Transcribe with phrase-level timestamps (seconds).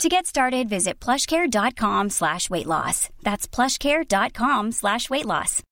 [0.00, 3.08] To get started, visit plushcare.com slash weight loss.
[3.22, 5.62] That's plushcare.com slash weight loss.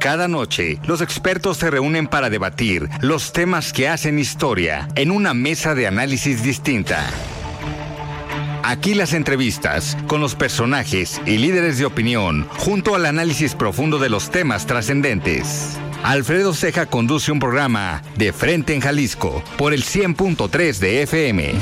[0.00, 5.34] Cada noche, los expertos se reúnen para debatir los temas que hacen historia en una
[5.34, 7.04] mesa de análisis distinta.
[8.62, 14.08] Aquí las entrevistas con los personajes y líderes de opinión, junto al análisis profundo de
[14.08, 15.76] los temas trascendentes.
[16.02, 21.52] Alfredo Ceja conduce un programa de Frente en Jalisco por el 100.3 de FM.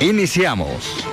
[0.00, 1.06] Iniciamos.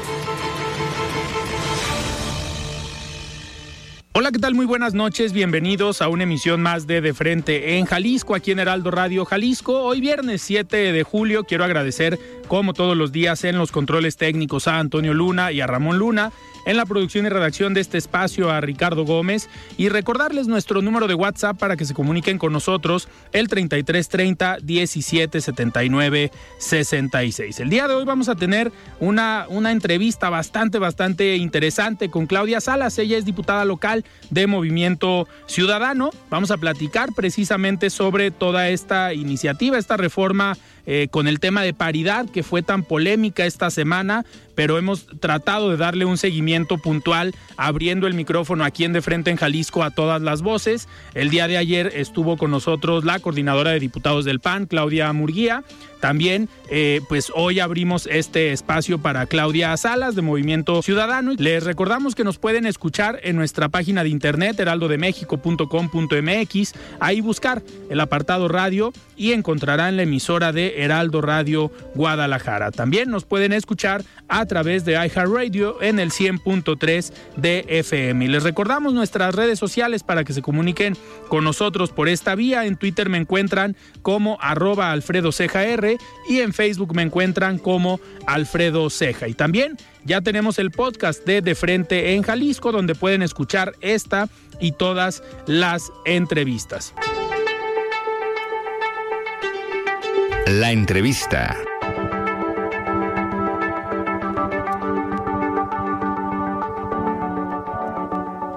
[4.15, 4.53] Hola, ¿qué tal?
[4.53, 5.33] Muy buenas noches.
[5.33, 9.81] Bienvenidos a una emisión más de De Frente en Jalisco, aquí en Heraldo Radio Jalisco.
[9.81, 14.67] Hoy viernes 7 de julio quiero agradecer, como todos los días, en los controles técnicos
[14.67, 16.31] a Antonio Luna y a Ramón Luna
[16.65, 21.07] en la producción y redacción de este espacio a Ricardo Gómez y recordarles nuestro número
[21.07, 27.59] de WhatsApp para que se comuniquen con nosotros el 3330 1779 66.
[27.59, 32.61] El día de hoy vamos a tener una, una entrevista bastante, bastante interesante con Claudia
[32.61, 32.97] Salas.
[32.97, 36.11] Ella es diputada local de Movimiento Ciudadano.
[36.29, 41.73] Vamos a platicar precisamente sobre toda esta iniciativa, esta reforma eh, con el tema de
[41.73, 47.33] paridad que fue tan polémica esta semana, pero hemos tratado de darle un seguimiento puntual,
[47.57, 50.87] abriendo el micrófono aquí en De Frente en Jalisco a todas las voces.
[51.13, 55.63] El día de ayer estuvo con nosotros la coordinadora de diputados del PAN, Claudia Murguía.
[56.03, 61.31] También, eh, pues hoy abrimos este espacio para Claudia Salas de Movimiento Ciudadano.
[61.37, 68.01] Les recordamos que nos pueden escuchar en nuestra página de internet heraldodemexico.com.mx, ahí buscar el
[68.01, 72.71] apartado radio y encontrarán la emisora de Heraldo Radio Guadalajara.
[72.71, 78.25] También nos pueden escuchar a través de iHeartRadio en el 100.3 de FM.
[78.25, 80.97] Y les recordamos nuestras redes sociales para que se comuniquen
[81.29, 82.65] con nosotros por esta vía.
[82.65, 85.31] En Twitter me encuentran como arroba Alfredo
[86.27, 89.27] y en Facebook me encuentran como Alfredo Ceja.
[89.27, 94.27] Y también ya tenemos el podcast de De Frente en Jalisco donde pueden escuchar esta
[94.59, 96.93] y todas las entrevistas.
[100.47, 101.57] La entrevista.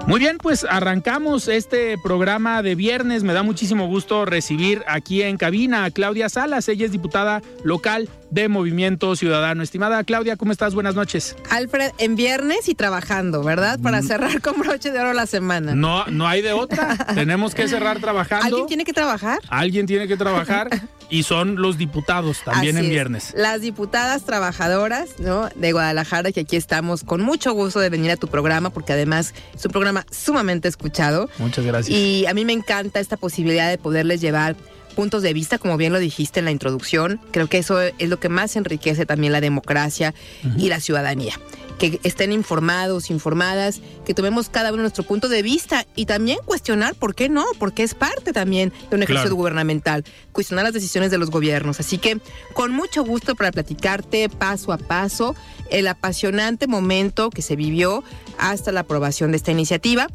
[0.06, 3.22] Muy bien, pues arrancamos este programa de viernes.
[3.22, 6.68] Me da muchísimo gusto recibir aquí en cabina a Claudia Salas.
[6.68, 9.62] Ella es diputada local de Movimiento Ciudadano.
[9.62, 10.74] Estimada Claudia, ¿cómo estás?
[10.74, 11.36] Buenas noches.
[11.50, 13.80] Alfred, en viernes y trabajando, ¿verdad?
[13.80, 14.06] Para mm.
[14.06, 15.74] cerrar con broche de oro la semana.
[15.74, 16.96] No, no hay de otra.
[17.14, 18.46] Tenemos que cerrar trabajando.
[18.46, 19.38] ¿Alguien tiene que trabajar?
[19.48, 20.68] Alguien tiene que trabajar
[21.10, 23.32] y son los diputados también en viernes.
[23.36, 25.48] Las diputadas trabajadoras, ¿no?
[25.54, 29.34] De Guadalajara, que aquí estamos con mucho gusto de venir a tu programa, porque además
[29.54, 31.28] es un programa sumamente escuchado.
[31.38, 31.96] Muchas gracias.
[31.96, 34.56] Y a mí me encanta esta posibilidad de poderles llevar
[34.94, 37.20] puntos de vista, como bien lo dijiste en la introducción.
[37.30, 40.14] Creo que eso es lo que más enriquece también la democracia
[40.56, 41.34] y la ciudadanía
[41.78, 46.94] que estén informados, informadas, que tomemos cada uno nuestro punto de vista y también cuestionar
[46.94, 51.18] por qué no, porque es parte también de un ejercicio gubernamental, cuestionar las decisiones de
[51.18, 51.80] los gobiernos.
[51.80, 52.20] Así que
[52.52, 55.34] con mucho gusto para platicarte paso a paso
[55.70, 58.04] el apasionante momento que se vivió
[58.38, 60.08] hasta la aprobación de esta iniciativa,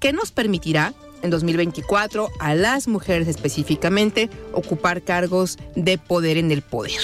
[0.00, 6.62] que nos permitirá en 2024 a las mujeres específicamente ocupar cargos de poder en el
[6.62, 7.00] poder.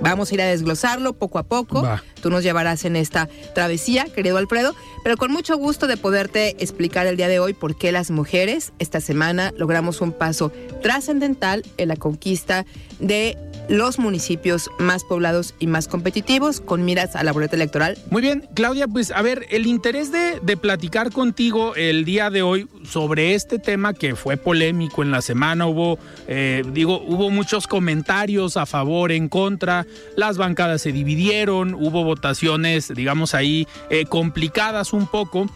[0.00, 1.82] Vamos a ir a desglosarlo poco a poco.
[2.20, 7.06] Tú nos llevarás en esta travesía, querido Alfredo, pero con mucho gusto de poderte explicar
[7.06, 10.52] el día de hoy por qué las mujeres esta semana logramos un paso
[10.82, 12.66] trascendental en la conquista
[12.98, 13.38] de
[13.68, 17.98] los municipios más poblados y más competitivos con miras a la boleta electoral.
[18.10, 22.42] Muy bien, Claudia, pues a ver, el interés de, de, platicar contigo el día de
[22.42, 25.98] hoy sobre este tema que fue polémico en la semana, hubo,
[26.28, 29.86] eh, digo, hubo muchos comentarios a favor, en contra,
[30.16, 35.46] las bancadas se dividieron, hubo votaciones, digamos ahí, eh, complicadas un poco.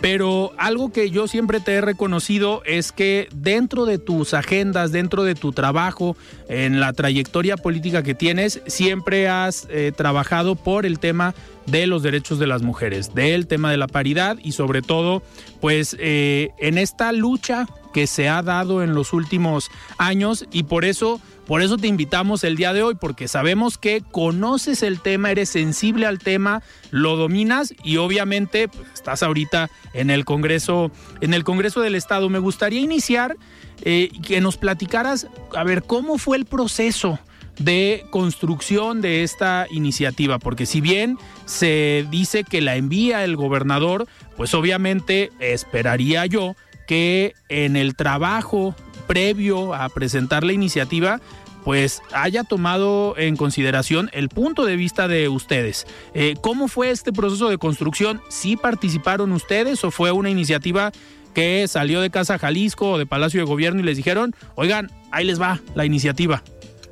[0.00, 5.24] Pero algo que yo siempre te he reconocido es que dentro de tus agendas, dentro
[5.24, 6.16] de tu trabajo,
[6.48, 11.34] en la trayectoria política que tienes, siempre has eh, trabajado por el tema
[11.66, 15.22] de los derechos de las mujeres, del tema de la paridad y sobre todo,
[15.60, 20.84] pues eh, en esta lucha que se ha dado en los últimos años y por
[20.84, 21.20] eso
[21.50, 25.48] por eso te invitamos el día de hoy, porque sabemos que conoces el tema, eres
[25.48, 31.42] sensible al tema, lo dominas y obviamente pues, estás ahorita en el Congreso, en el
[31.42, 32.28] Congreso del Estado.
[32.28, 33.36] Me gustaría iniciar
[33.82, 37.18] eh, que nos platicaras, a ver, cómo fue el proceso
[37.58, 44.06] de construcción de esta iniciativa, porque si bien se dice que la envía el gobernador,
[44.36, 46.54] pues obviamente esperaría yo
[46.90, 48.74] que en el trabajo
[49.06, 51.20] previo a presentar la iniciativa,
[51.64, 55.86] pues haya tomado en consideración el punto de vista de ustedes.
[56.14, 58.20] Eh, ¿Cómo fue este proceso de construcción?
[58.28, 60.90] ¿Sí participaron ustedes o fue una iniciativa
[61.32, 65.24] que salió de Casa Jalisco o de Palacio de Gobierno y les dijeron, oigan, ahí
[65.24, 66.42] les va la iniciativa?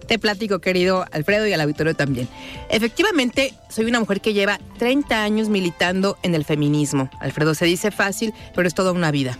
[0.06, 2.28] Te platico, querido Alfredo, y al auditorio también.
[2.70, 7.10] Efectivamente, soy una mujer que lleva 30 años militando en el feminismo.
[7.20, 9.36] Alfredo, se dice fácil, pero es toda una vida.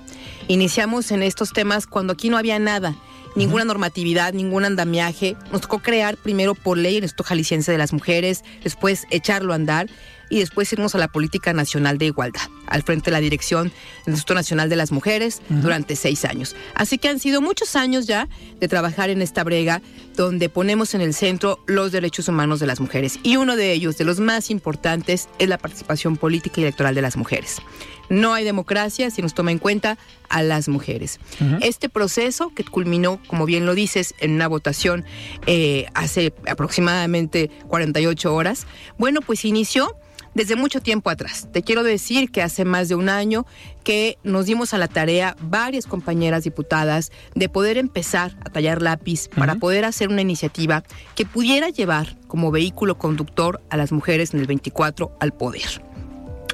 [0.48, 2.96] Iniciamos en estos temas cuando aquí no había nada,
[3.36, 5.36] ninguna normatividad, ningún andamiaje.
[5.52, 9.56] Nos tocó crear primero por ley el Instituto Jalisciense de las Mujeres, después echarlo a
[9.56, 9.88] andar
[10.30, 13.68] y después irnos a la Política Nacional de Igualdad, al frente de la dirección
[14.06, 16.56] del Instituto Nacional de las Mujeres durante seis años.
[16.74, 18.26] Así que han sido muchos años ya
[18.58, 19.82] de trabajar en esta brega
[20.16, 23.20] donde ponemos en el centro los derechos humanos de las mujeres.
[23.22, 27.02] Y uno de ellos, de los más importantes, es la participación política y electoral de
[27.02, 27.58] las mujeres.
[28.08, 31.20] No hay democracia si nos toma en cuenta a las mujeres.
[31.60, 35.04] Este proceso que culminó, como bien lo dices, en una votación
[35.46, 38.66] eh, hace aproximadamente 48 horas,
[38.98, 39.96] bueno, pues inició
[40.34, 41.48] desde mucho tiempo atrás.
[41.52, 43.44] Te quiero decir que hace más de un año
[43.82, 49.28] que nos dimos a la tarea varias compañeras diputadas de poder empezar a tallar lápiz
[49.28, 50.84] para poder hacer una iniciativa
[51.16, 55.82] que pudiera llevar como vehículo conductor a las mujeres en el 24 al poder.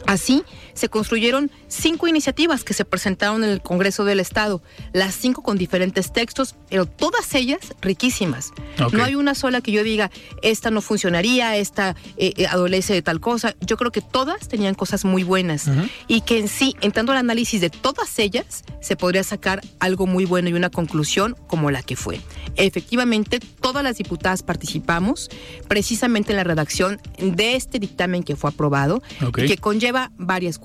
[0.06, 0.44] Así
[0.75, 4.62] se construyeron cinco iniciativas que se presentaron en el Congreso del Estado,
[4.93, 8.53] las cinco con diferentes textos, pero todas ellas riquísimas.
[8.82, 8.93] Ok.
[8.94, 10.11] No hay una sola que yo diga,
[10.43, 13.55] esta no funcionaría, esta eh, eh, adolece de tal cosa.
[13.61, 15.67] Yo creo que todas tenían cosas muy buenas
[16.09, 20.25] y que en sí, entrando al análisis de todas ellas, se podría sacar algo muy
[20.25, 22.21] bueno y una conclusión como la que fue.
[22.56, 25.31] Efectivamente, todas las diputadas participamos
[25.69, 29.38] precisamente en la redacción de este dictamen que fue aprobado Ok.
[29.38, 30.59] y que conlleva varias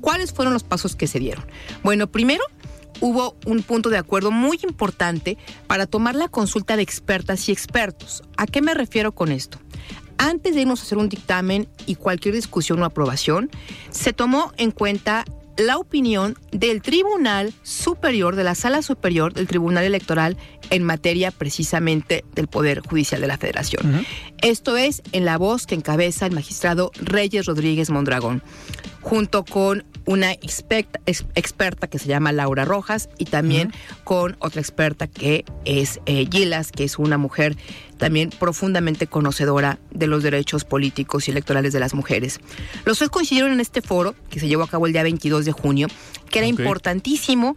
[0.00, 1.44] ¿Cuáles fueron los pasos que se dieron?
[1.82, 2.44] Bueno, primero
[3.00, 5.36] hubo un punto de acuerdo muy importante
[5.66, 8.22] para tomar la consulta de expertas y expertos.
[8.36, 9.58] ¿A qué me refiero con esto?
[10.16, 13.50] Antes de irnos a hacer un dictamen y cualquier discusión o aprobación,
[13.90, 15.24] se tomó en cuenta
[15.56, 20.36] la opinión del Tribunal Superior, de la Sala Superior del Tribunal Electoral
[20.70, 24.04] en materia precisamente del Poder Judicial de la Federación.
[24.40, 28.42] Esto es en la voz que encabeza el magistrado Reyes Rodríguez Mondragón,
[29.00, 33.72] junto con una experta, ex- experta que se llama Laura Rojas y también
[34.04, 37.56] con otra experta que es eh, Gilas, que es una mujer
[37.96, 42.38] también profundamente conocedora de los derechos políticos y electorales de las mujeres.
[42.84, 45.52] Los tres coincidieron en este foro, que se llevó a cabo el día 22 de
[45.52, 45.88] junio,
[46.30, 47.56] que era importantísimo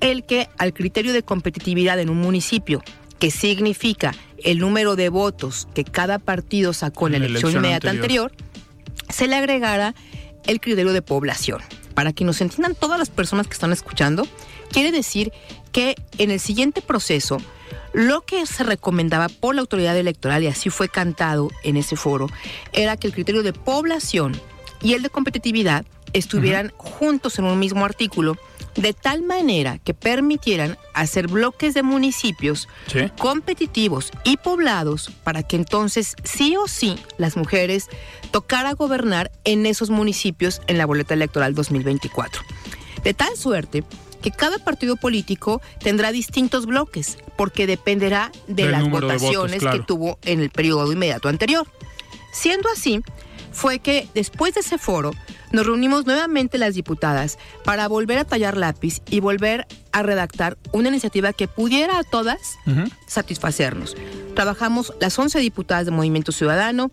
[0.00, 2.82] el que al criterio de competitividad en un municipio,
[3.18, 4.12] que significa
[4.44, 7.90] el número de votos que cada partido sacó en la En la elección elección inmediata
[7.90, 8.32] anterior.
[8.32, 9.94] anterior, se le agregara
[10.46, 11.62] el criterio de población.
[11.96, 14.28] Para que nos entiendan todas las personas que están escuchando,
[14.70, 15.32] quiere decir
[15.72, 17.38] que en el siguiente proceso,
[17.94, 22.28] lo que se recomendaba por la autoridad electoral, y así fue cantado en ese foro,
[22.74, 24.38] era que el criterio de población
[24.82, 28.36] y el de competitividad estuvieran juntos en un mismo artículo,
[28.76, 33.10] de tal manera que permitieran hacer bloques de municipios Sí.
[33.18, 37.88] competitivos y poblados para que entonces sí o sí las mujeres
[38.30, 42.42] tocara gobernar en esos municipios en la boleta electoral 2024.
[43.02, 43.84] De tal suerte
[44.22, 49.22] que cada partido político tendrá distintos bloques, porque dependerá de Del las número de votos,
[49.22, 49.78] votaciones claro.
[49.78, 51.66] que tuvo en el periodo inmediato anterior.
[52.32, 53.00] Siendo así,
[53.56, 55.12] fue que después de ese foro
[55.50, 60.88] nos reunimos nuevamente las diputadas para volver a tallar lápiz y volver a redactar una
[60.88, 62.58] iniciativa que pudiera a todas
[63.06, 63.96] satisfacernos.
[64.34, 66.90] Trabajamos las 11 diputadas de Movimiento Ciudadano.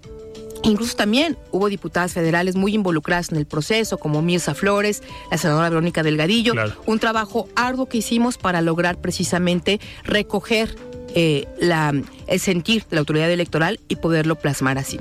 [0.63, 5.67] Incluso también hubo diputadas federales muy involucradas en el proceso, como Mirza Flores, la senadora
[5.67, 6.53] Verónica Delgadillo.
[6.53, 6.81] Claro.
[6.85, 10.77] Un trabajo arduo que hicimos para lograr precisamente recoger
[11.15, 11.93] eh, la,
[12.27, 14.99] el sentir de la autoridad electoral y poderlo plasmar así.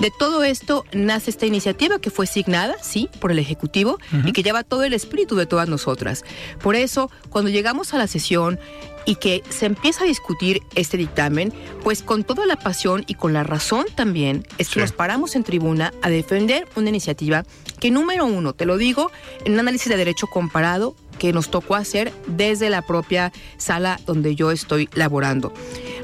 [0.00, 4.42] De todo esto nace esta iniciativa que fue signada, sí, por el Ejecutivo y que
[4.42, 6.24] lleva todo el espíritu de todas nosotras.
[6.62, 8.58] Por eso, cuando llegamos a la sesión
[9.06, 11.52] y que se empieza a discutir este dictamen,
[11.82, 14.80] pues con toda la pasión y con la razón también, es que Sí.
[14.80, 17.44] nos paramos en tribuna a defender una iniciativa
[17.80, 19.10] que, número uno, te lo digo,
[19.44, 24.34] en un análisis de derecho comparado, que nos tocó hacer desde la propia sala donde
[24.34, 25.52] yo estoy laborando.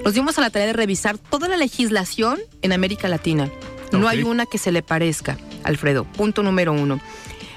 [0.04, 3.50] Nos dimos a la tarea de revisar toda la legislación en América Latina.
[3.92, 6.04] No hay una que se le parezca, Alfredo.
[6.04, 7.00] Punto número uno.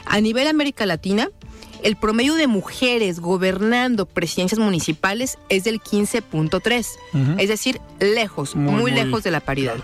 [0.06, 1.30] A nivel América Latina,
[1.84, 6.88] el promedio de mujeres gobernando presidencias municipales es del 15.3,
[7.38, 9.76] es decir, lejos, muy, lejos de la paridad.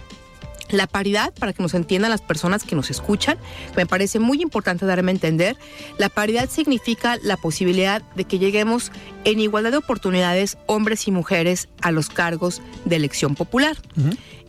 [0.70, 3.38] La paridad, para que nos entiendan las personas que nos escuchan,
[3.76, 5.58] me parece muy importante darme a entender,
[5.98, 8.92] la paridad significa la posibilidad de que lleguemos
[9.26, 13.78] en igualdad de oportunidades hombres y mujeres a los cargos de elección popular.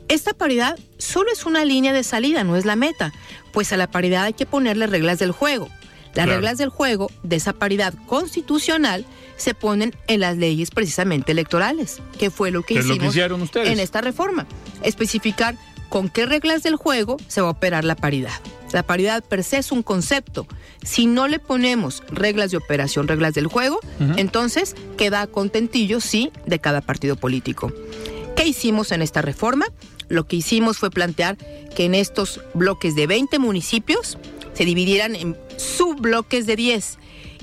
[0.08, 3.12] Esta paridad solo es una línea de salida, no es la meta,
[3.52, 5.68] pues a la paridad hay que ponerle reglas del juego.
[6.14, 9.04] Las reglas del juego de esa paridad constitucional
[9.36, 14.46] se ponen en las leyes precisamente electorales, que fue lo que hicimos en esta reforma.
[14.82, 15.56] Especificar
[15.88, 18.32] con qué reglas del juego se va a operar la paridad.
[18.72, 20.46] La paridad per se es un concepto.
[20.82, 23.80] Si no le ponemos reglas de operación, reglas del juego,
[24.16, 27.72] entonces queda contentillo, sí, de cada partido político.
[28.36, 29.66] ¿Qué hicimos en esta reforma?
[30.08, 31.36] Lo que hicimos fue plantear
[31.74, 34.18] que en estos bloques de 20 municipios
[34.52, 36.98] se dividieran en subbloques de 10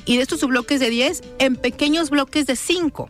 [0.05, 3.09] y de estos subbloques de 10 en pequeños bloques de 5.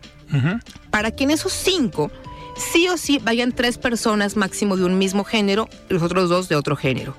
[0.90, 2.10] Para que en esos 5
[2.56, 6.48] sí o sí vayan tres personas máximo de un mismo género y los otros dos
[6.48, 7.16] de otro género.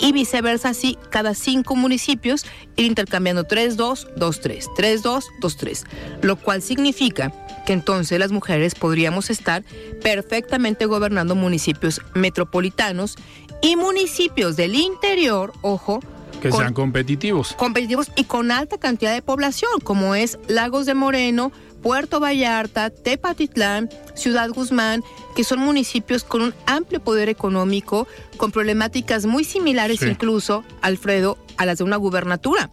[0.00, 2.44] Y viceversa, así cada cinco municipios
[2.76, 5.84] ir intercambiando 3-2, 2-3, 3-2, 2-3.
[6.22, 7.32] Lo cual significa
[7.64, 9.64] que entonces las mujeres podríamos estar
[10.02, 13.16] perfectamente gobernando municipios metropolitanos
[13.62, 16.00] y municipios del interior, ojo,
[16.42, 17.54] que sean competitivos.
[17.54, 21.52] Competitivos y con alta cantidad de población, como es Lagos de Moreno,
[21.84, 25.04] Puerto Vallarta, Tepatitlán, Ciudad Guzmán,
[25.36, 31.66] que son municipios con un amplio poder económico, con problemáticas muy similares incluso, Alfredo, a
[31.66, 32.70] las de una gubernatura.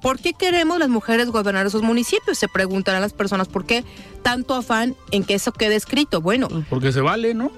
[0.00, 2.38] ¿Por qué queremos las mujeres gobernar esos municipios?
[2.38, 3.84] Se preguntarán las personas, ¿por qué
[4.22, 6.22] tanto afán en que eso quede escrito?
[6.22, 6.48] Bueno.
[6.70, 7.52] Porque se vale, ¿no?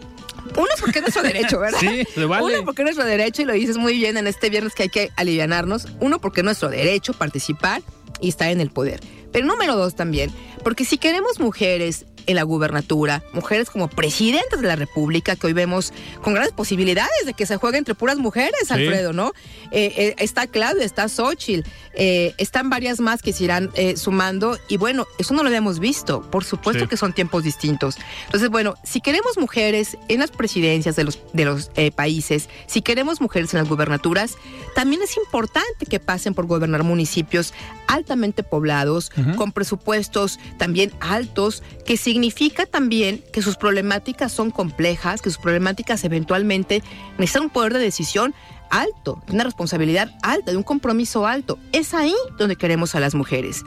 [0.56, 1.78] Uno, porque es nuestro derecho, ¿verdad?
[1.78, 2.44] Sí, se vale.
[2.44, 4.88] Uno, porque es nuestro derecho, y lo dices muy bien en este viernes que hay
[4.88, 5.86] que alivianarnos.
[6.00, 7.80] Uno, porque es nuestro derecho participar
[8.20, 9.00] y estar en el poder.
[9.36, 10.30] Pero número dos también,
[10.64, 15.52] porque si queremos mujeres en la gubernatura, mujeres como presidentes de la República, que hoy
[15.52, 19.32] vemos con grandes posibilidades de que se juegue entre puras mujeres, Alfredo, ¿no?
[19.70, 24.76] Eh, eh, está Claudia, está Xochitl, eh, están varias más que se irán sumando, y
[24.76, 27.96] bueno, eso no lo habíamos visto, por supuesto que son tiempos distintos.
[28.26, 33.20] Entonces, bueno, si queremos mujeres en las presidencias de los, de los países, si queremos
[33.20, 34.34] mujeres en las gubernaturas,
[34.74, 37.54] también es importante que pasen por gobernar municipios
[37.86, 45.30] altamente poblados, con presupuestos también altos, que significa también que sus problemáticas son complejas, que
[45.30, 46.82] sus problemáticas eventualmente
[47.18, 48.34] necesitan un poder de decisión
[48.70, 51.58] alto, una responsabilidad alta, de un compromiso alto.
[51.72, 53.64] Es ahí donde queremos a las mujeres.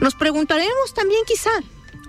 [0.00, 1.50] Nos preguntaremos también quizá,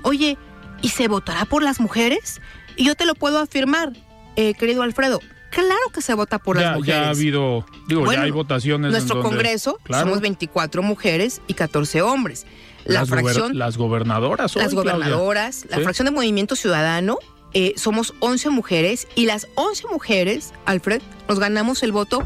[0.04, 0.38] oye,
[0.82, 2.42] ¿y se votará por las mujeres?
[2.76, 3.94] Y yo te lo puedo afirmar,
[4.36, 5.20] eh, querido Alfredo,
[5.50, 7.02] claro que se vota por las mujeres.
[7.02, 8.92] Ya ha habido, digo, ya hay votaciones.
[8.92, 12.46] Nuestro Congreso somos 24 mujeres y 14 hombres.
[12.86, 13.58] La las fracción.
[13.58, 14.56] las gobernadoras.
[14.56, 17.18] las gobernadoras, la fracción de Movimiento Ciudadano,
[17.54, 22.24] eh, somos 11 mujeres y las 11 mujeres, Alfred, nos ganamos el voto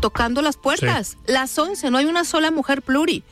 [0.00, 1.18] tocando las puertas.
[1.26, 3.22] Las 11, no hay una sola mujer pluri.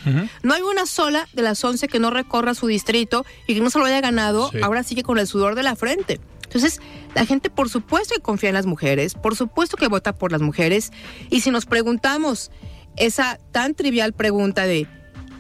[0.42, 3.70] No hay una sola de las 11 que no recorra su distrito y que no
[3.70, 6.20] se lo haya ganado, ahora sigue con el sudor de la frente.
[6.44, 6.80] Entonces,
[7.14, 10.40] la gente por supuesto que confía en las mujeres, por supuesto que vota por las
[10.40, 10.92] mujeres.
[11.30, 12.50] Y si nos preguntamos
[12.96, 14.86] esa tan trivial pregunta de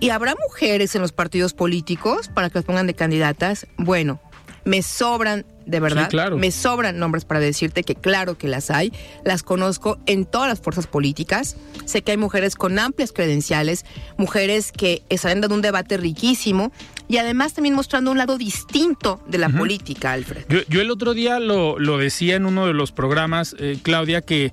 [0.00, 3.66] ¿Y habrá mujeres en los partidos políticos para que las pongan de candidatas?
[3.76, 4.20] Bueno,
[4.64, 8.92] me sobran, de verdad, me sobran nombres para decirte que claro que las hay,
[9.24, 13.84] las conozco en todas las fuerzas políticas, sé que hay mujeres con amplias credenciales,
[14.18, 16.70] mujeres que están dando un debate riquísimo
[17.08, 20.44] y además también mostrando un lado distinto de la política, Alfred.
[20.68, 24.52] Yo, el otro día lo, decía en uno de los programas, eh, Claudia, que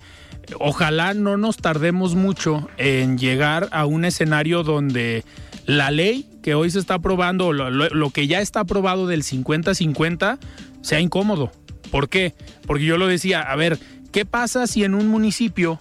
[0.60, 5.24] ojalá no nos tardemos mucho en llegar a un escenario donde
[5.66, 10.38] la ley que hoy se está aprobando, lo, que ya está aprobado del 50-50,
[10.82, 11.52] sea incómodo.
[11.92, 12.36] ¿Por qué?
[12.68, 13.80] Porque yo lo decía, a ver,
[14.12, 15.80] ¿qué pasa si en un municipio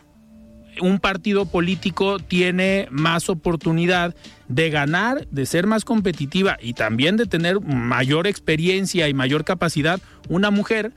[0.81, 4.15] un partido político tiene más oportunidad
[4.49, 10.01] de ganar, de ser más competitiva y también de tener mayor experiencia y mayor capacidad
[10.29, 10.93] una mujer?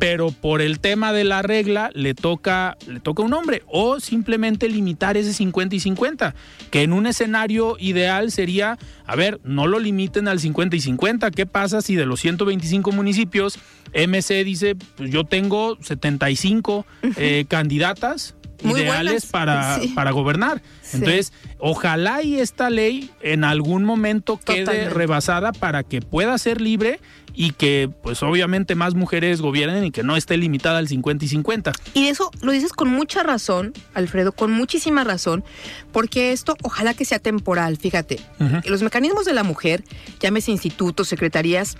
[0.00, 4.66] Pero por el tema de la regla le toca, le toca un hombre o simplemente
[4.68, 6.34] limitar ese 50 y 50,
[6.70, 11.30] que en un escenario ideal sería, a ver, no lo limiten al 50 y 50,
[11.30, 13.58] ¿qué pasa si de los 125 municipios
[13.92, 18.34] MC dice, pues yo tengo 75 eh, candidatas?
[18.64, 20.62] Ideales para, para gobernar.
[20.92, 27.00] Entonces, ojalá y esta ley en algún momento quede rebasada para que pueda ser libre
[27.34, 31.28] y que pues obviamente más mujeres gobiernen y que no esté limitada al 50 y
[31.28, 31.72] 50.
[31.94, 35.44] Y eso lo dices con mucha razón, Alfredo, con muchísima razón,
[35.92, 38.20] porque esto ojalá que sea temporal, fíjate.
[38.64, 39.84] Los mecanismos de la mujer,
[40.20, 41.76] llámese institutos, secretarías,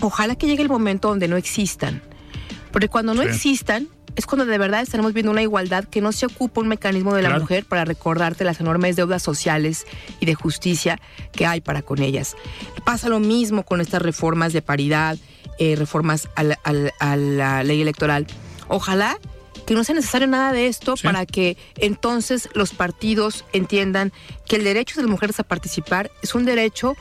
[0.00, 2.02] ojalá que llegue el momento donde no existan.
[2.70, 6.26] Porque cuando no existan, es cuando de verdad estaremos viendo una igualdad que no se
[6.26, 9.86] ocupa un mecanismo de la mujer para recordarte las enormes deudas sociales
[10.18, 12.34] y de justicia que hay para con ellas.
[12.84, 15.16] Pasa lo mismo con estas reformas de paridad,
[15.60, 18.26] eh, reformas a la, ley electoral.
[18.66, 19.16] Ojalá
[19.66, 24.12] que no sea necesario nada de esto para que entonces los partidos entiendan
[24.46, 26.96] que el derecho de las mujeres a participar es un derecho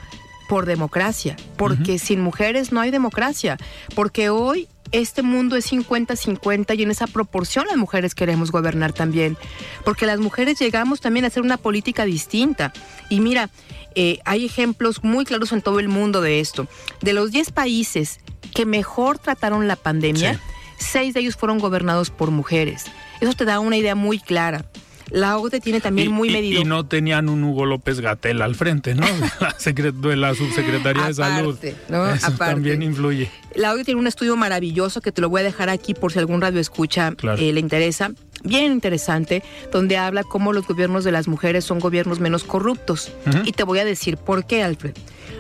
[0.48, 3.58] por democracia, porque sin mujeres no hay democracia,
[3.96, 9.38] porque hoy este mundo es 50-50 y en esa proporción las mujeres queremos gobernar también,
[9.84, 12.74] porque las mujeres llegamos también a hacer una política distinta.
[13.10, 13.50] Y mira,
[13.96, 16.68] eh, hay ejemplos muy claros en todo el mundo de esto.
[17.02, 18.20] De los 10 países
[18.54, 20.40] que mejor trataron la pandemia,
[20.78, 22.86] 6 de ellos fueron gobernados por mujeres.
[23.20, 24.66] Eso te da una idea muy clara.
[25.10, 26.62] La OCDE tiene también muy medido.
[26.62, 29.06] Y no tenían un Hugo López Gatel al frente, ¿no?
[29.40, 31.58] la, la subsecretaría de Salud.
[31.90, 32.10] ¿no?
[32.10, 33.30] Eso también influye.
[33.56, 36.20] La OCDE tiene un estudio maravilloso que te lo voy a dejar aquí por si
[36.20, 38.12] algún radio escucha eh, le interesa.
[38.44, 43.12] Bien interesante, donde habla cómo los gobiernos de las mujeres son gobiernos menos corruptos.
[43.46, 44.94] Y te voy a decir por qué, Alfred.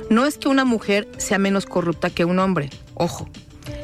[0.09, 2.69] No es que una mujer sea menos corrupta que un hombre.
[2.95, 3.29] Ojo.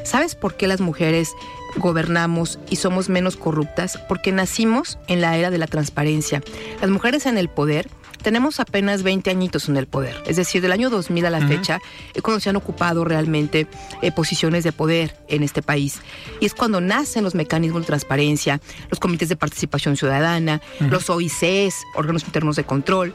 [0.04, 1.30] ¿Sabes por qué las mujeres
[1.76, 6.42] gobernamos y somos menos corruptas porque nacimos en la era de la transparencia.
[6.80, 7.88] Las mujeres en el poder
[8.24, 11.78] tenemos apenas 20 añitos en el poder, es decir, del año 2000 a la fecha,
[12.14, 13.66] es cuando se han ocupado realmente
[14.00, 16.00] eh, posiciones de poder en este país.
[16.40, 21.74] Y es cuando nacen los mecanismos de transparencia, los comités de participación ciudadana, los OICs,
[21.94, 23.14] órganos internos de control.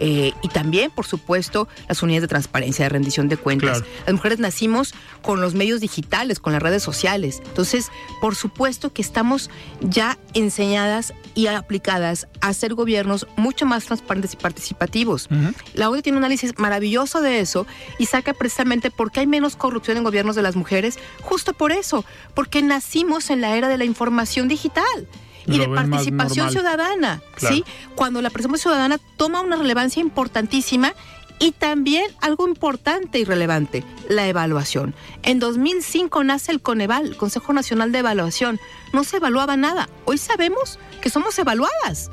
[0.00, 3.82] Eh, y también, por supuesto, las unidades de transparencia, de rendición de cuentas.
[4.06, 7.42] Las mujeres nacimos con los medios digitales, con las redes sociales.
[7.46, 7.90] Entonces,
[8.20, 14.36] por supuesto que estamos ya enseñadas y aplicadas a hacer gobiernos mucho más transparentes y
[14.36, 15.28] participativos.
[15.74, 17.66] La ONU tiene un análisis maravilloso de eso
[17.98, 21.72] y saca precisamente por qué hay menos corrupción en gobiernos de las mujeres, justo por
[21.72, 25.08] eso, porque nacimos en la era de la información digital
[25.46, 27.64] y de participación ciudadana, ¿sí?
[27.94, 30.94] Cuando la participación ciudadana toma una relevancia importantísima
[31.38, 34.94] y también algo importante y relevante, la evaluación.
[35.22, 38.60] En 2005 nace el Coneval, el Consejo Nacional de Evaluación.
[38.92, 39.88] No se evaluaba nada.
[40.04, 42.10] Hoy sabemos que somos evaluadas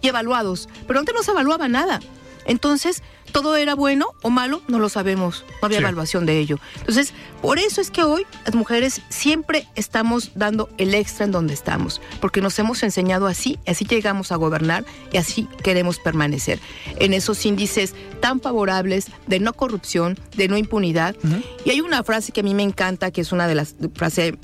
[0.00, 2.00] y evaluados, pero antes no se evaluaba nada.
[2.46, 6.58] Entonces, todo era bueno o malo, no lo sabemos, no había evaluación de ello.
[6.80, 11.54] Entonces, por eso es que hoy las mujeres siempre estamos dando el extra en donde
[11.54, 16.60] estamos, porque nos hemos enseñado así, así llegamos a gobernar y así queremos permanecer
[16.98, 21.16] en esos índices tan favorables de no corrupción, de no impunidad.
[21.64, 24.34] Y hay una frase que a mí me encanta, que es una de las frases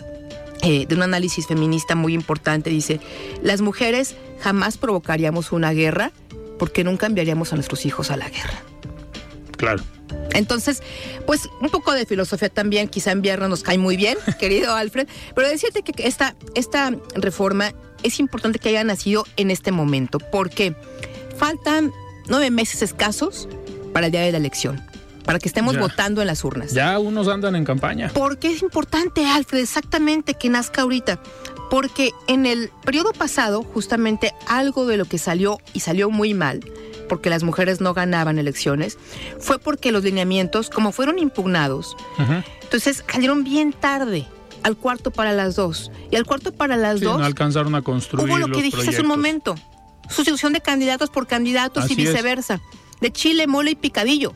[0.62, 3.00] eh, de un análisis feminista muy importante, dice,
[3.42, 6.12] las mujeres jamás provocaríamos una guerra
[6.58, 8.62] porque nunca enviaríamos a nuestros hijos a la guerra.
[9.56, 9.82] Claro.
[10.32, 10.82] Entonces,
[11.26, 15.08] pues un poco de filosofía también, quizá en viernes nos cae muy bien, querido Alfred,
[15.34, 20.76] pero decirte que esta, esta reforma es importante que haya nacido en este momento, porque
[21.36, 21.92] faltan
[22.28, 23.48] nueve meses escasos
[23.92, 24.84] para el día de la elección,
[25.24, 26.72] para que estemos votando en las urnas.
[26.72, 28.10] Ya unos andan en campaña.
[28.12, 31.18] Porque es importante, Alfred, exactamente que nazca ahorita?
[31.70, 36.60] Porque en el periodo pasado, justamente algo de lo que salió y salió muy mal,
[37.08, 38.98] porque las mujeres no ganaban elecciones,
[39.40, 41.96] fue porque los lineamientos, como fueron impugnados,
[42.62, 44.26] entonces salieron bien tarde
[44.62, 45.90] al cuarto para las dos.
[46.10, 47.18] Y al cuarto para las dos.
[47.18, 48.28] No alcanzaron a construir.
[48.28, 49.54] Hubo lo que dijiste hace un momento:
[50.08, 52.60] sustitución de candidatos por candidatos y viceversa.
[53.00, 54.34] De chile, mole y picadillo.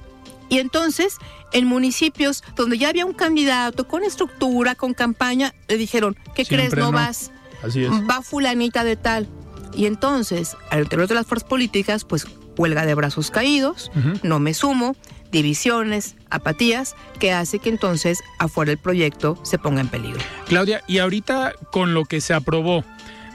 [0.51, 1.17] Y entonces,
[1.53, 6.77] en municipios donde ya había un candidato con estructura, con campaña, le dijeron: ¿Qué crees?
[6.77, 7.33] No, vas.
[7.63, 7.91] Así es.
[7.91, 9.27] Va fulanita de tal.
[9.75, 13.91] Y entonces, al interior de las fuerzas políticas, pues huelga de brazos caídos,
[14.23, 14.97] no me sumo,
[15.31, 20.21] divisiones, apatías, que hace que entonces afuera el proyecto se ponga en peligro.
[20.47, 22.85] Claudia, y ahorita con lo que se aprobó,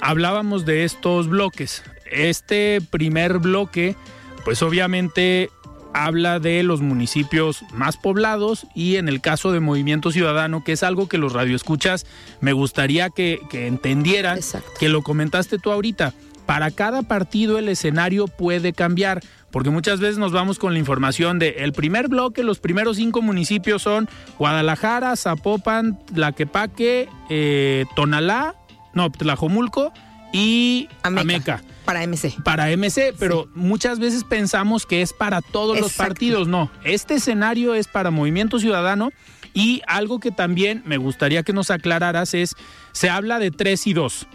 [0.01, 1.83] hablábamos de estos bloques.
[2.11, 3.95] Este primer bloque,
[4.43, 5.49] pues obviamente
[5.95, 10.83] habla de los municipios más poblados y en el caso de Movimiento Ciudadano, que es
[10.83, 12.05] algo que los radioescuchas
[12.41, 14.39] me gustaría que, que entendieran,
[14.77, 16.13] que lo comentaste tú ahorita.
[16.45, 21.39] Para cada partido el escenario puede cambiar, porque muchas veces nos vamos con la información
[21.39, 28.55] de el primer bloque, los primeros cinco municipios son Guadalajara, Zapopan, Tlaquepaque, eh, Tonalá,
[28.93, 29.93] no, Tlajomulco
[30.33, 31.63] y Ameca.
[31.85, 32.41] Para MC.
[32.43, 36.47] Para MC, pero muchas veces pensamos que es para todos los partidos.
[36.47, 39.11] No, este escenario es para Movimiento Ciudadano
[39.53, 42.55] y algo que también me gustaría que nos aclararas es,
[42.91, 44.27] se habla de tres y dos,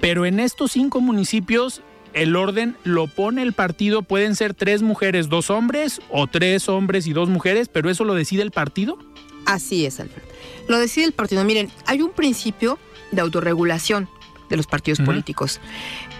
[0.00, 5.28] pero en estos cinco municipios el orden lo pone el partido, pueden ser tres mujeres,
[5.28, 8.98] dos hombres o tres hombres y dos mujeres, pero eso lo decide el partido.
[9.44, 10.22] Así es, Alfred.
[10.66, 11.44] Lo decide el partido.
[11.44, 12.78] Miren, hay un principio
[13.12, 14.08] de autorregulación
[14.48, 15.60] de los partidos políticos,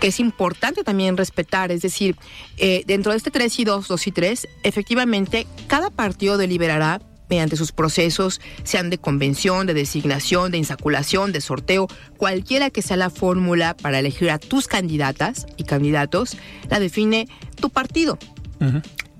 [0.01, 2.17] que es importante también respetar, es decir,
[2.57, 7.57] eh, dentro de este 3 y 2, 2 y 3, efectivamente, cada partido deliberará mediante
[7.57, 13.11] sus procesos, sean de convención, de designación, de insaculación, de sorteo, cualquiera que sea la
[13.11, 16.37] fórmula para elegir a tus candidatas y candidatos,
[16.71, 17.29] la define
[17.61, 18.19] tu partido.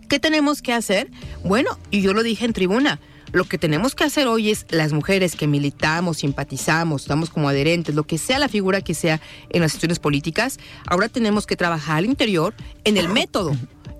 [0.09, 1.11] ¿Qué tenemos que hacer?
[1.43, 3.01] Bueno, y yo lo dije en tribuna,
[3.37, 7.95] lo que tenemos que hacer hoy es las mujeres que militamos, simpatizamos, estamos como adherentes,
[7.95, 9.21] lo que sea la figura que sea
[9.51, 13.57] en las instituciones políticas, ahora tenemos que trabajar al interior en el método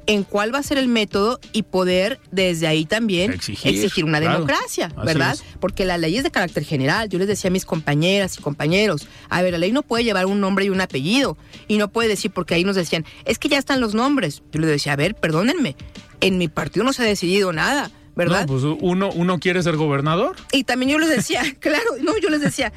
[0.07, 4.93] en cuál va a ser el método y poder desde ahí también exigir, una democracia,
[5.05, 5.37] ¿verdad?
[5.61, 7.09] Porque la ley es de carácter general.
[7.09, 10.27] Yo les decía a mis compañeras y compañeros, a ver, la ley no puede llevar
[10.27, 13.49] un nombre y un apellido y no puede decir, porque ahí nos decían, es que
[13.49, 14.43] ya están los nombres.
[14.53, 15.75] Yo les decía, a ver, perdónenme,
[16.21, 17.91] en mi partido no se ha decidido nada.
[18.17, 18.41] ¿Verdad?
[18.41, 20.37] No, pues uno, uno quiere ser gobernador.
[20.51, 22.73] Y también yo les decía, claro, no, yo les decía,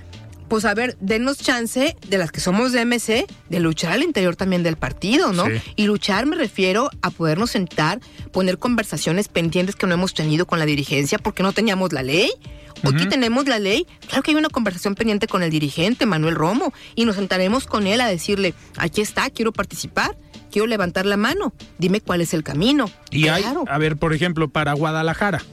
[0.49, 4.35] pues a ver, denos chance de las que somos de MC de luchar al interior
[4.35, 5.45] también del partido, ¿no?
[5.75, 7.99] Y luchar me refiero a podernos sentar,
[8.31, 12.29] poner conversaciones pendientes que no hemos tenido con la dirigencia porque no teníamos la ley.
[12.83, 16.73] Hoy tenemos la ley, claro que hay una conversación pendiente con el dirigente, Manuel Romo,
[16.95, 20.15] y nos sentaremos con él a decirle, aquí está, quiero participar
[20.49, 22.89] quiero levantar la mano, dime cuál es el camino.
[23.11, 25.43] Y hay, a ver, por ejemplo, para Guadalajara,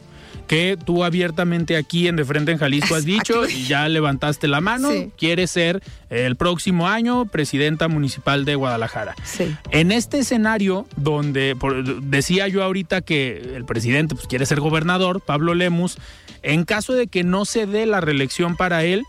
[0.47, 4.61] que tú abiertamente aquí en De Frente en Jalisco has dicho y ya levantaste la
[4.61, 9.15] mano, quieres ser el próximo año presidenta municipal de Guadalajara.
[9.25, 9.55] Sí.
[9.71, 11.57] En este escenario donde
[12.03, 15.99] decía yo ahorita que el presidente pues, quiere ser gobernador, Pablo Lemus,
[16.43, 19.03] en caso de que no se dé la reelección para él,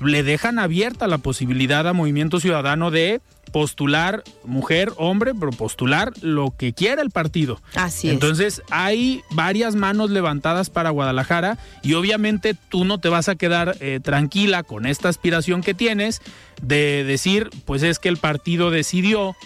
[0.00, 3.20] le dejan abierta la posibilidad a Movimiento Ciudadano de
[3.52, 7.60] postular mujer, hombre, pero postular lo que quiera el partido.
[7.74, 8.14] Así es.
[8.14, 13.76] Entonces hay varias manos levantadas para Guadalajara y obviamente tú no te vas a quedar
[13.80, 16.20] eh, tranquila con esta aspiración que tienes
[16.60, 19.36] de decir, pues es que el partido decidió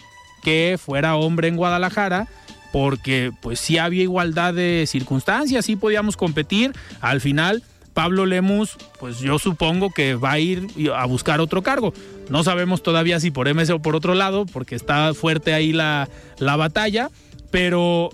[0.43, 2.27] que fuera hombre en Guadalajara
[2.73, 7.63] porque pues sí había igualdad de circunstancias, sí podíamos competir, al final
[7.95, 11.93] Pablo Lemus, pues yo supongo que va a ir a buscar otro cargo.
[12.29, 16.09] No sabemos todavía si por MS o por otro lado, porque está fuerte ahí la,
[16.39, 17.11] la batalla,
[17.51, 18.11] pero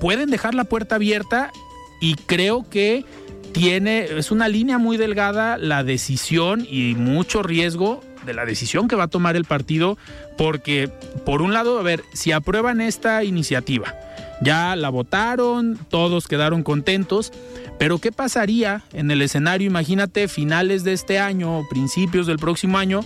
[0.00, 1.52] pueden dejar la puerta abierta
[2.00, 3.04] y creo que
[3.52, 8.96] tiene, es una línea muy delgada la decisión y mucho riesgo de la decisión que
[8.96, 9.96] va a tomar el partido,
[10.36, 10.90] porque
[11.24, 13.94] por un lado, a ver, si aprueban esta iniciativa,
[14.40, 17.32] ya la votaron, todos quedaron contentos,
[17.78, 23.00] pero ¿qué pasaría en el escenario, imagínate, finales de este año principios del próximo año,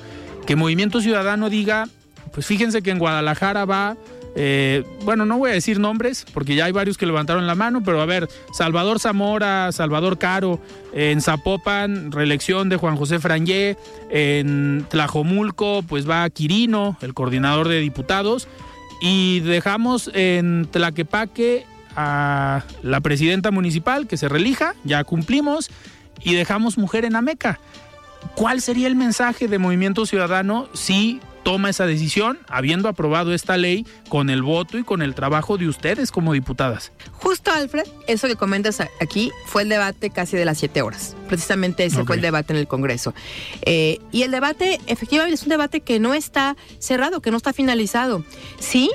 [0.46, 1.88] que Movimiento Ciudadano diga,
[2.32, 3.96] pues fíjense que en Guadalajara va,
[4.34, 7.82] eh, bueno, no voy a decir nombres, porque ya hay varios que levantaron la mano,
[7.84, 10.58] pero a ver, Salvador Zamora, Salvador Caro,
[10.92, 13.76] en Zapopan, reelección de Juan José Frangé,
[14.10, 18.48] en Tlajomulco, pues va Quirino, el coordinador de diputados,
[19.04, 25.70] y dejamos en Tlaquepaque a la presidenta municipal que se relija, ya cumplimos,
[26.22, 27.58] y dejamos mujer en Ameca.
[28.36, 33.86] ¿Cuál sería el mensaje de Movimiento Ciudadano si toma esa decisión, habiendo aprobado esta ley
[34.08, 36.92] con el voto y con el trabajo de ustedes como diputadas?
[37.12, 41.16] Justo, Alfred, eso que comentas aquí fue el debate casi de las siete horas.
[41.28, 43.14] Precisamente ese fue el debate en el Congreso.
[43.62, 47.52] Eh, y el debate, efectivamente, es un debate que no está cerrado, que no está
[47.52, 48.24] finalizado.
[48.58, 48.90] Sí,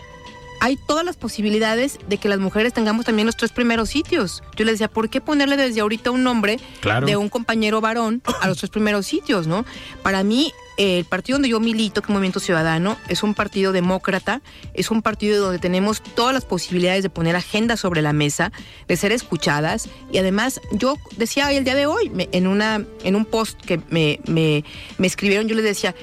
[0.60, 4.44] hay todas las posibilidades de que las mujeres tengamos también los tres primeros sitios.
[4.56, 6.60] Yo les decía, ¿por qué ponerle desde ahorita un nombre
[7.06, 9.66] de un compañero varón a los tres primeros sitios, no?
[10.04, 14.42] Para mí, el partido donde yo milito, que es Movimiento Ciudadano, es un partido demócrata,
[14.74, 18.52] es un partido donde tenemos todas las posibilidades de poner agenda sobre la mesa,
[18.88, 19.90] de ser escuchadas.
[20.12, 23.82] Y además, yo decía hoy, el día de hoy, en, una, en un post que
[23.90, 24.64] me, me,
[24.98, 25.96] me escribieron, yo les decía,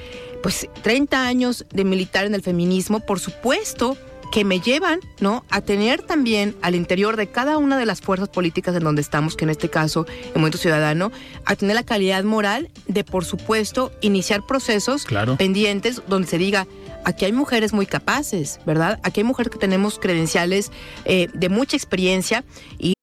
[0.42, 3.96] pues 30 años de militar en el feminismo, por supuesto
[4.34, 5.44] que me llevan, ¿no?
[5.48, 9.36] A tener también al interior de cada una de las fuerzas políticas en donde estamos,
[9.36, 11.12] que en este caso, el Movimiento Ciudadano,
[11.44, 15.06] a tener la calidad moral de, por supuesto, iniciar procesos
[15.38, 16.66] pendientes donde se diga,
[17.04, 18.98] aquí hay mujeres muy capaces, ¿verdad?
[19.04, 20.72] Aquí hay mujeres que tenemos credenciales
[21.04, 22.42] eh, de mucha experiencia
[22.76, 22.94] y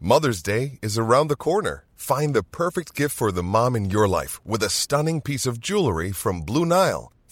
[0.00, 1.84] Mother's Day is around the corner.
[1.94, 5.60] Find the perfect gift for the mom in your life with a stunning piece of
[5.60, 7.12] jewelry from Blue Nile.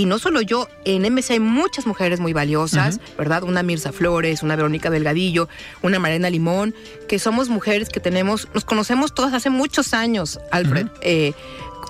[0.00, 3.42] Y no solo yo, en MC hay muchas mujeres muy valiosas, ¿verdad?
[3.42, 5.46] Una Mirza Flores, una Verónica Delgadillo,
[5.82, 6.74] una Marina Limón,
[7.06, 10.86] que somos mujeres que tenemos, nos conocemos todas hace muchos años, Alfred.
[11.02, 11.34] Eh,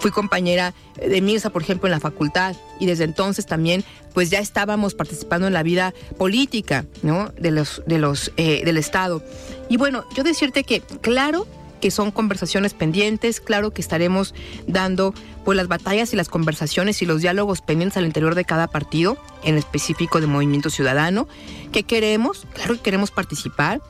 [0.00, 4.40] fui compañera de Mirza, por ejemplo, en la facultad y desde entonces también pues ya
[4.40, 7.28] estábamos participando en la vida política, ¿no?
[7.38, 9.22] De los, de los, eh, del Estado.
[9.68, 11.46] Y bueno, yo decirte que, claro,
[11.80, 14.34] que son conversaciones pendientes, claro que estaremos
[14.66, 15.14] dando
[15.44, 19.16] pues las batallas y las conversaciones y los diálogos pendientes al interior de cada partido,
[19.42, 21.26] en específico de Movimiento Ciudadano,
[21.72, 23.80] que queremos, claro que queremos participar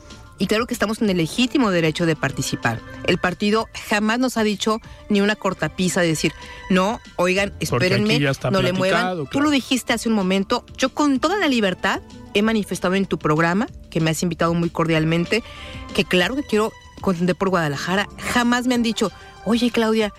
[0.40, 2.80] y claro que estamos en el legítimo derecho de participar.
[3.04, 6.32] El partido jamás nos ha dicho ni una cortapisa de decir,
[6.70, 8.18] no, oigan, espérenme,
[8.50, 9.26] no le muevan.
[9.26, 12.00] Tú lo dijiste hace un momento, yo con toda la libertad
[12.32, 15.42] he manifestado en tu programa, que me has invitado muy cordialmente,
[15.94, 18.08] que claro que quiero contender por Guadalajara.
[18.32, 19.10] Jamás me han dicho,
[19.44, 20.12] oye Claudia,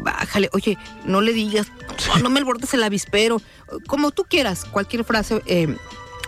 [0.00, 1.68] bájale, oye, no le digas,
[2.08, 3.40] no, no me alborotes el avispero,
[3.86, 5.76] como tú quieras, cualquier frase eh,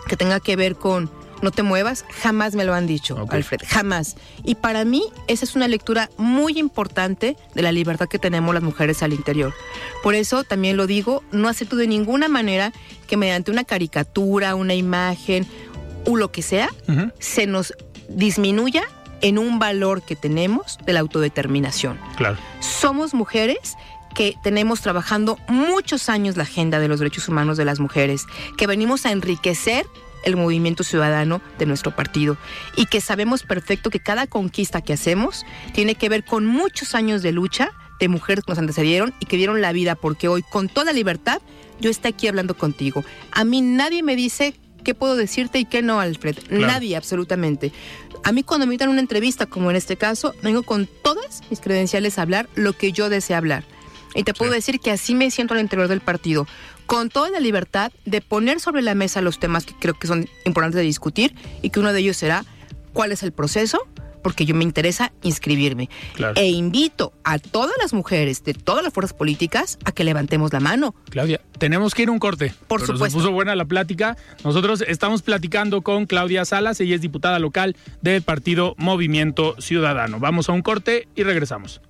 [0.07, 1.09] que tenga que ver con
[1.41, 3.25] no te muevas, jamás me lo han dicho.
[3.29, 4.15] Alfred, jamás.
[4.43, 8.63] Y para mí esa es una lectura muy importante de la libertad que tenemos las
[8.63, 9.53] mujeres al interior.
[10.03, 12.73] Por eso también lo digo, no acepto de ninguna manera
[13.07, 15.47] que mediante una caricatura, una imagen
[16.05, 16.69] o lo que sea,
[17.19, 17.73] se nos
[18.07, 18.83] disminuya
[19.21, 21.99] en un valor que tenemos de la autodeterminación.
[22.17, 22.37] Claro.
[22.59, 23.77] Somos mujeres
[24.13, 28.25] que tenemos trabajando muchos años la agenda de los derechos humanos de las mujeres,
[28.57, 29.85] que venimos a enriquecer
[30.23, 32.37] el movimiento ciudadano de nuestro partido
[32.75, 37.23] y que sabemos perfecto que cada conquista que hacemos tiene que ver con muchos años
[37.23, 40.69] de lucha de mujeres que nos antecedieron y que dieron la vida porque hoy con
[40.69, 41.41] toda libertad
[41.79, 43.03] yo estoy aquí hablando contigo.
[43.31, 46.37] A mí nadie me dice qué puedo decirte y qué no, Alfred.
[46.49, 47.71] Nadie, absolutamente.
[48.23, 51.41] A mí cuando me invitan a una entrevista, como en este caso, vengo con todas
[51.49, 53.63] mis credenciales a hablar lo que yo desee hablar.
[54.13, 54.57] Y te puedo Sí.
[54.57, 56.45] decir que así me siento al interior del partido,
[56.85, 60.29] con toda la libertad de poner sobre la mesa los temas que creo que son
[60.45, 62.45] importantes de discutir y que uno de ellos será
[62.93, 63.79] cuál es el proceso,
[64.21, 65.89] porque yo me interesa inscribirme.
[66.13, 66.33] Claro.
[66.35, 70.59] E invito a todas las mujeres de todas las fuerzas políticas a que levantemos la
[70.59, 70.95] mano.
[71.09, 72.53] Claudia, tenemos que ir a un corte.
[72.67, 73.19] Por pero supuesto.
[73.19, 74.17] Se puso buena la plática.
[74.43, 80.19] Nosotros estamos platicando con Claudia Salas, ella es diputada local del partido Movimiento Ciudadano.
[80.19, 81.81] Vamos a un corte y regresamos.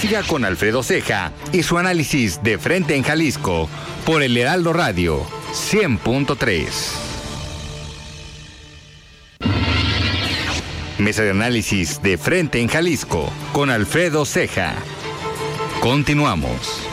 [0.00, 3.68] Siga con Alfredo Ceja y su análisis de frente en Jalisco
[4.04, 7.11] por el Heraldo Radio 100.3.
[11.02, 14.76] Mesa de análisis de frente en Jalisco con Alfredo Ceja.
[15.80, 16.86] Continuamos.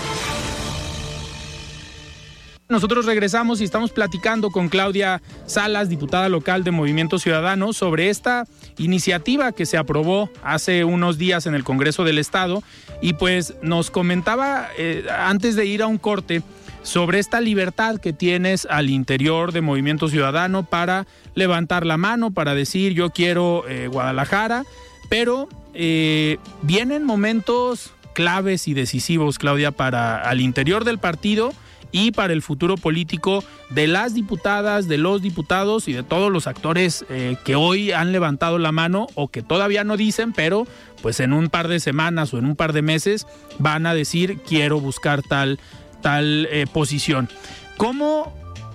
[2.69, 8.45] Nosotros regresamos y estamos platicando con Claudia Salas, diputada local de Movimiento Ciudadano, sobre esta
[8.79, 12.63] iniciativa que se aprobó hace unos días en el Congreso del Estado.
[13.01, 16.41] Y pues nos comentaba eh, antes de ir a un corte
[16.83, 22.55] sobre esta libertad que tienes al interior de Movimiento Ciudadano para levantar la mano, para
[22.55, 24.63] decir yo quiero eh, Guadalajara,
[25.09, 31.53] pero eh, vienen momentos claves y decisivos, Claudia, para al interior del partido
[31.91, 36.47] y para el futuro político de las diputadas, de los diputados y de todos los
[36.47, 40.67] actores eh, que hoy han levantado la mano o que todavía no dicen, pero
[41.01, 43.25] pues en un par de semanas o en un par de meses
[43.57, 45.59] van a decir quiero buscar tal,
[46.01, 47.29] tal eh, posición.
[47.77, 48.33] ¿Cómo,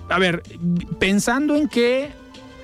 [0.09, 0.43] a ver,
[0.99, 2.11] pensando en que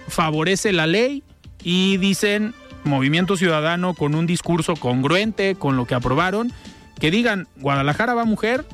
[0.08, 1.24] favorece la ley
[1.64, 6.52] y dicen Movimiento Ciudadano con un discurso congruente con lo que aprobaron,
[7.00, 8.66] que digan Guadalajara va mujer,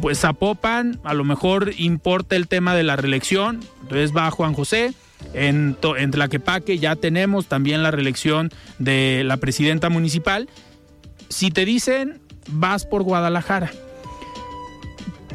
[0.00, 4.94] pues Zapopan a lo mejor importa el tema de la reelección, entonces va Juan José.
[5.32, 10.48] En, en Tlaquepaque ya tenemos también la reelección de la presidenta municipal.
[11.28, 13.72] Si te dicen vas por Guadalajara,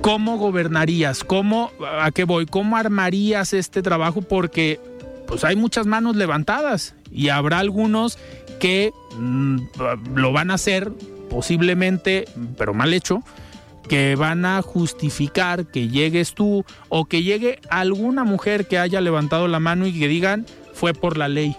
[0.01, 1.23] ¿cómo gobernarías?
[1.23, 2.45] ¿Cómo, a qué voy?
[2.45, 4.21] ¿Cómo armarías este trabajo?
[4.21, 4.79] Porque
[5.27, 8.17] pues hay muchas manos levantadas y habrá algunos
[8.59, 9.59] que mm,
[10.15, 10.91] lo van a hacer
[11.29, 12.25] posiblemente,
[12.57, 13.23] pero mal hecho,
[13.87, 19.47] que van a justificar que llegues tú o que llegue alguna mujer que haya levantado
[19.47, 21.55] la mano y que digan fue por la ley,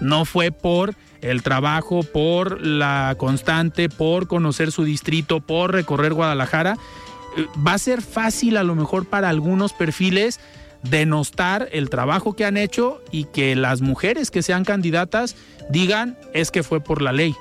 [0.00, 6.76] no fue por el trabajo, por la constante, por conocer su distrito, por recorrer Guadalajara.
[7.66, 10.40] Va a ser fácil a lo mejor para algunos perfiles
[10.82, 15.36] denostar el trabajo que han hecho y que las mujeres que sean candidatas
[15.70, 17.34] digan es que fue por la ley.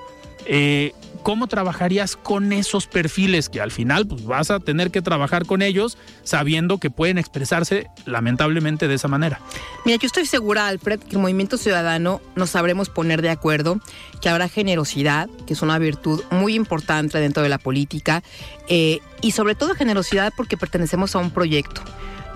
[0.45, 0.93] Eh,
[1.25, 5.63] ¿Cómo trabajarías con esos perfiles que al final pues, vas a tener que trabajar con
[5.63, 9.41] ellos sabiendo que pueden expresarse lamentablemente de esa manera?
[9.85, 13.79] Mira, yo estoy segura, Alfred, que el movimiento ciudadano nos sabremos poner de acuerdo,
[14.21, 18.21] que habrá generosidad, que es una virtud muy importante dentro de la política,
[18.67, 21.81] eh, y sobre todo generosidad porque pertenecemos a un proyecto.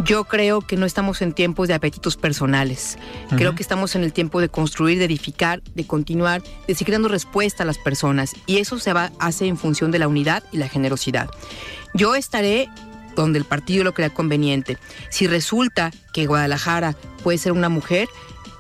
[0.03, 2.97] Yo creo que no estamos en tiempos de apetitos personales.
[3.35, 7.09] Creo que estamos en el tiempo de construir, de edificar, de continuar, de seguir dando
[7.09, 8.33] respuesta a las personas.
[8.45, 11.29] Y eso se va, hace en función de la unidad y la generosidad.
[11.93, 12.69] Yo estaré
[13.15, 14.77] donde el partido lo crea conveniente.
[15.09, 18.07] Si resulta que Guadalajara puede ser una mujer,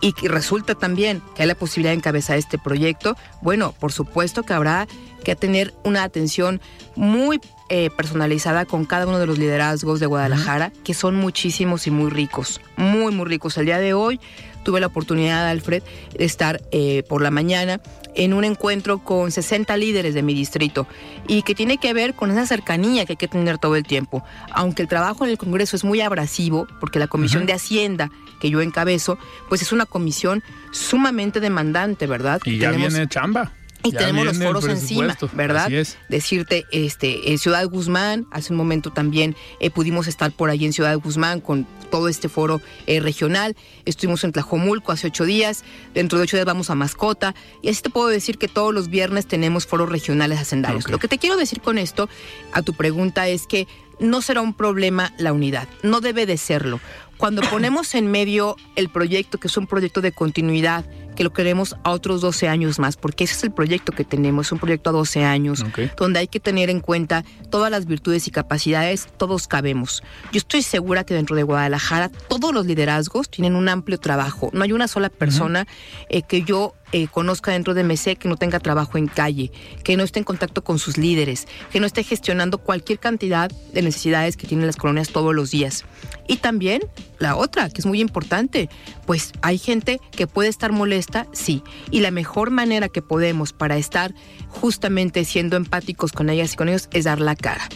[0.01, 4.43] y que resulta también que hay la posibilidad de encabezar este proyecto, bueno, por supuesto
[4.43, 4.87] que habrá
[5.23, 6.61] que tener una atención
[6.95, 11.91] muy eh, personalizada con cada uno de los liderazgos de Guadalajara, que son muchísimos y
[11.91, 13.57] muy ricos, muy, muy ricos.
[13.57, 14.19] El día de hoy
[14.63, 15.83] tuve la oportunidad, Alfred,
[16.17, 17.79] de estar eh, por la mañana
[18.15, 20.87] en un encuentro con 60 líderes de mi distrito
[21.27, 24.23] y que tiene que ver con esa cercanía que hay que tener todo el tiempo.
[24.51, 28.49] Aunque el trabajo en el Congreso es muy abrasivo, porque la Comisión de Hacienda que
[28.49, 32.41] yo encabezo, pues es una comisión sumamente demandante, ¿verdad?
[32.45, 33.51] Y ya viene chamba.
[33.83, 35.71] Y tenemos los foros encima, ¿verdad?
[36.09, 40.73] Decirte, este, en Ciudad Guzmán, hace un momento también eh, pudimos estar por ahí en
[40.73, 43.55] Ciudad Guzmán con todo este foro eh, regional.
[43.85, 45.63] Estuvimos en Tlajomulco hace ocho días.
[45.93, 47.35] Dentro de ocho días vamos a Mascota.
[47.61, 50.89] Y así te puedo decir que todos los viernes tenemos foros regionales hacendarios.
[50.89, 52.09] Lo que te quiero decir con esto,
[52.51, 53.67] a tu pregunta, es que
[53.99, 55.67] no será un problema la unidad.
[55.83, 56.79] No debe de serlo.
[57.19, 60.85] Cuando ponemos en medio el proyecto, que es un proyecto de continuidad,
[61.17, 64.47] que lo queremos a otros 12 años más, porque ese es el proyecto que tenemos,
[64.47, 65.65] es un proyecto a 12 años,
[65.97, 70.01] donde hay que tener en cuenta todas las virtudes y capacidades, todos cabemos.
[70.31, 74.63] Yo estoy segura que dentro de Guadalajara todos los liderazgos tienen un amplio trabajo, no
[74.63, 75.67] hay una sola persona
[76.07, 79.51] eh, que yo eh, conozca dentro de MC que no tenga trabajo en calle,
[79.83, 83.81] que no esté en contacto con sus líderes, que no esté gestionando cualquier cantidad de
[83.81, 85.85] necesidades que tienen las colonias todos los días.
[86.27, 86.81] Y también
[87.19, 88.69] la otra, que es muy importante,
[89.05, 93.77] pues hay gente que puede estar molesta, sí, y la mejor manera que podemos para
[93.77, 94.13] estar
[94.49, 97.69] justamente siendo empáticos con ellas y con ellos es dar la cara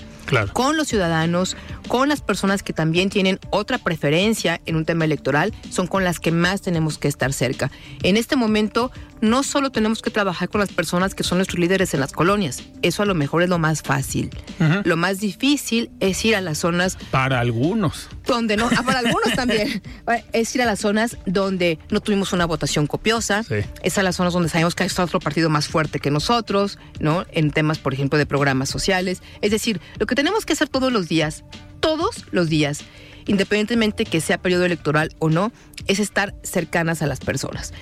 [0.52, 1.56] con los ciudadanos,
[1.88, 6.20] con las personas que también tienen otra preferencia en un tema electoral, son con las
[6.20, 7.72] que más tenemos que estar cerca.
[8.04, 8.92] En este momento
[9.24, 12.62] no solo tenemos que trabajar con las personas que son nuestros líderes en las colonias,
[12.82, 14.30] eso a lo mejor es lo más fácil.
[14.84, 16.98] Lo más difícil es ir a las zonas...
[17.10, 18.10] Para algunos.
[18.26, 19.82] Donde no, ah, para algunos también.
[20.34, 23.46] Es ir a las zonas donde no tuvimos una votación copiosa,
[23.82, 27.26] es a las zonas donde sabemos que hay otro partido más fuerte que nosotros, ¿no?
[27.32, 29.22] En temas, por ejemplo, de programas sociales.
[29.40, 31.46] Es decir, lo que tenemos que hacer todos los días,
[31.80, 32.82] todos los días,
[33.26, 35.54] independientemente que sea periodo electoral o no,
[35.88, 37.74] es estar cercanas a las personas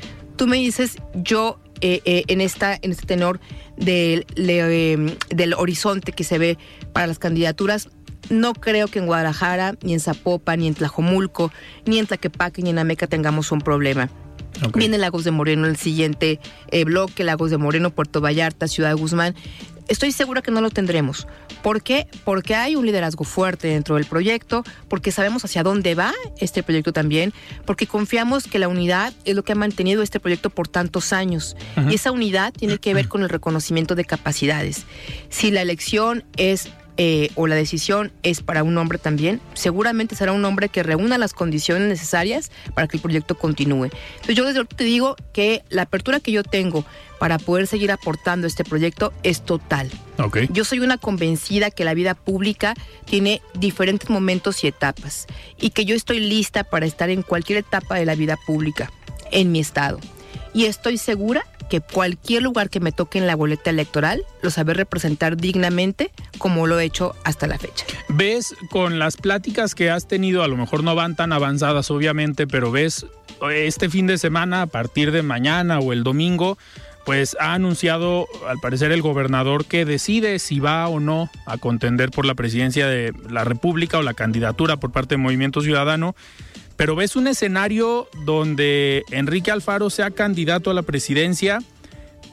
[0.41, 3.39] tú me dices, yo eh, eh, en, esta, en este tenor
[3.77, 6.58] del, em, del horizonte que se ve
[6.93, 7.89] para las candidaturas,
[8.32, 11.51] no creo que en Guadalajara, ni en Zapopan, ni en Tlajomulco,
[11.86, 14.10] ni en Tlaquepaque, ni en Ameca tengamos un problema.
[14.73, 16.39] Viene Lagos de Moreno el siguiente
[16.71, 19.36] eh, bloque, Lagos de Moreno, Puerto Vallarta, Ciudad Guzmán.
[19.87, 21.27] Estoy segura que no lo tendremos.
[21.61, 22.07] ¿Por qué?
[22.23, 26.93] Porque hay un liderazgo fuerte dentro del proyecto, porque sabemos hacia dónde va este proyecto
[26.93, 27.33] también,
[27.65, 31.55] porque confiamos que la unidad es lo que ha mantenido este proyecto por tantos años.
[31.89, 34.85] Y esa unidad tiene que ver con el reconocimiento de capacidades.
[35.29, 40.34] Si la elección es eh, o la decisión es para un hombre también, seguramente será
[40.34, 43.86] un hombre que reúna las condiciones necesarias para que el proyecto continúe.
[43.86, 46.86] Entonces yo desde te digo que la apertura que yo tengo
[47.19, 49.89] para poder seguir aportando este proyecto es total.
[50.51, 52.75] Yo soy una convencida que la vida pública
[53.06, 55.27] tiene diferentes momentos y etapas
[55.60, 58.91] y que yo estoy lista para estar en cualquier etapa de la vida pública
[59.32, 59.99] en mi estado.
[60.53, 64.74] Y estoy segura que cualquier lugar que me toque en la boleta electoral lo sabré
[64.74, 67.86] representar dignamente como lo he hecho hasta la fecha.
[68.09, 72.45] ¿Ves con las pláticas que has tenido, a lo mejor no van tan avanzadas obviamente,
[72.45, 73.05] pero ves
[73.53, 76.57] este fin de semana, a partir de mañana o el domingo,
[77.05, 82.11] pues ha anunciado al parecer el gobernador que decide si va o no a contender
[82.11, 86.15] por la presidencia de la República o la candidatura por parte del Movimiento Ciudadano.
[86.82, 91.59] Pero ves un escenario donde Enrique Alfaro sea candidato a la presidencia,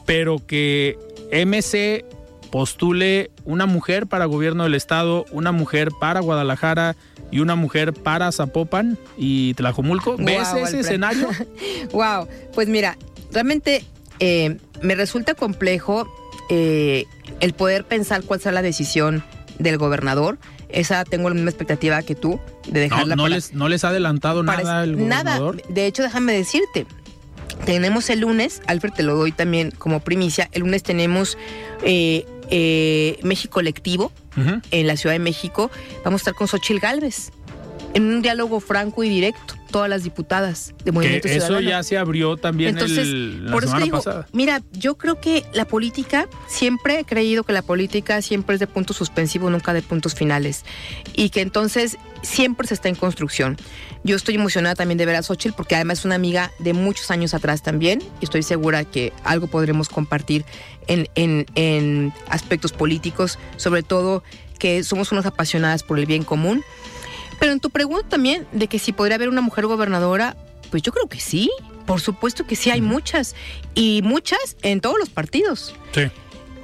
[0.06, 0.96] pero que
[1.30, 2.06] MC
[2.50, 6.96] postule una mujer para gobierno del estado, una mujer para Guadalajara
[7.30, 10.16] y una mujer para Zapopan y Tlajomulco.
[10.16, 11.28] ¿Ves ese escenario?
[11.92, 12.96] wow, pues mira,
[13.30, 13.84] realmente
[14.18, 16.08] eh, me resulta complejo
[16.48, 17.04] eh,
[17.40, 19.22] el poder pensar cuál será la decisión
[19.58, 20.38] del gobernador.
[20.68, 23.16] Esa tengo la misma expectativa que tú de dejarla.
[23.16, 25.08] No, no les, no les ha adelantado nada el.
[25.08, 25.40] Nada.
[25.68, 26.86] De hecho, déjame decirte,
[27.64, 30.48] tenemos el lunes, Alfred, te lo doy también como primicia.
[30.52, 31.38] El lunes tenemos
[31.82, 34.12] eh, eh, México Colectivo
[34.70, 35.70] en la Ciudad de México.
[36.04, 37.32] Vamos a estar con Xochil Gálvez
[37.94, 41.98] en un diálogo franco y directo todas las diputadas de Movimiento que Eso ya se
[41.98, 47.04] abrió también Entonces, el, por eso digo, Mira, yo creo que la política, siempre he
[47.04, 50.64] creído que la política siempre es de puntos suspensivos, nunca de puntos finales.
[51.14, 53.56] Y que entonces siempre se está en construcción.
[54.04, 57.10] Yo estoy emocionada también de ver a Xochitl porque además es una amiga de muchos
[57.10, 60.44] años atrás también y estoy segura que algo podremos compartir
[60.86, 64.22] en, en, en aspectos políticos, sobre todo
[64.58, 66.64] que somos unos apasionadas por el bien común
[67.38, 70.36] pero en tu pregunta también de que si podría haber una mujer gobernadora,
[70.70, 71.50] pues yo creo que sí.
[71.86, 73.34] Por supuesto que sí hay muchas.
[73.74, 75.74] Y muchas en todos los partidos.
[75.92, 76.02] Sí.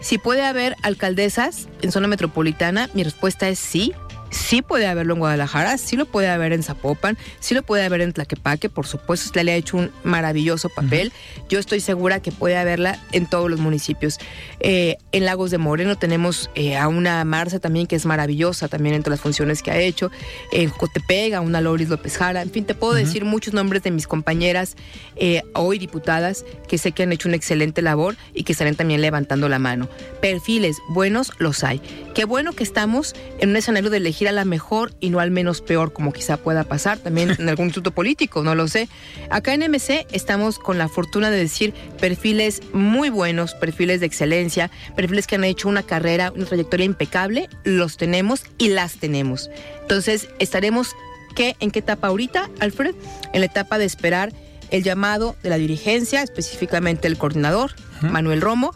[0.01, 3.95] Si puede haber alcaldesas en zona metropolitana, mi respuesta es sí
[4.35, 8.01] sí puede haberlo en Guadalajara, sí lo puede haber en Zapopan, sí lo puede haber
[8.01, 11.12] en Tlaquepaque, por supuesto, le ha hecho un maravilloso papel.
[11.49, 14.18] Yo estoy segura que puede haberla en todos los municipios.
[14.61, 18.95] Eh, en Lagos de Moreno tenemos eh, a una Marza también que es maravillosa también
[18.95, 20.11] entre las funciones que ha hecho.
[20.53, 22.43] En Cotepega, una Loris López Jara.
[22.43, 24.76] En fin, te puedo decir muchos nombres de mis compañeras
[25.16, 29.01] eh, hoy diputadas que sé que han hecho una excelente labor y que estarán también
[29.01, 29.89] levantando la mano.
[30.20, 31.80] Perfiles buenos los hay.
[32.14, 35.31] Qué bueno que estamos en un escenario de elegir a la mejor y no al
[35.31, 38.89] menos peor, como quizá pueda pasar también en algún instituto político, no lo sé.
[39.31, 44.70] Acá en MC estamos con la fortuna de decir perfiles muy buenos, perfiles de excelencia,
[44.97, 49.51] perfiles que han hecho una carrera, una trayectoria impecable, los tenemos y las tenemos.
[49.83, 50.95] Entonces, estaremos
[51.35, 52.95] ¿qué, en qué etapa ahorita, Alfred?
[53.33, 54.33] En la etapa de esperar
[54.70, 58.75] el llamado de la dirigencia, específicamente el coordinador, Manuel Romo,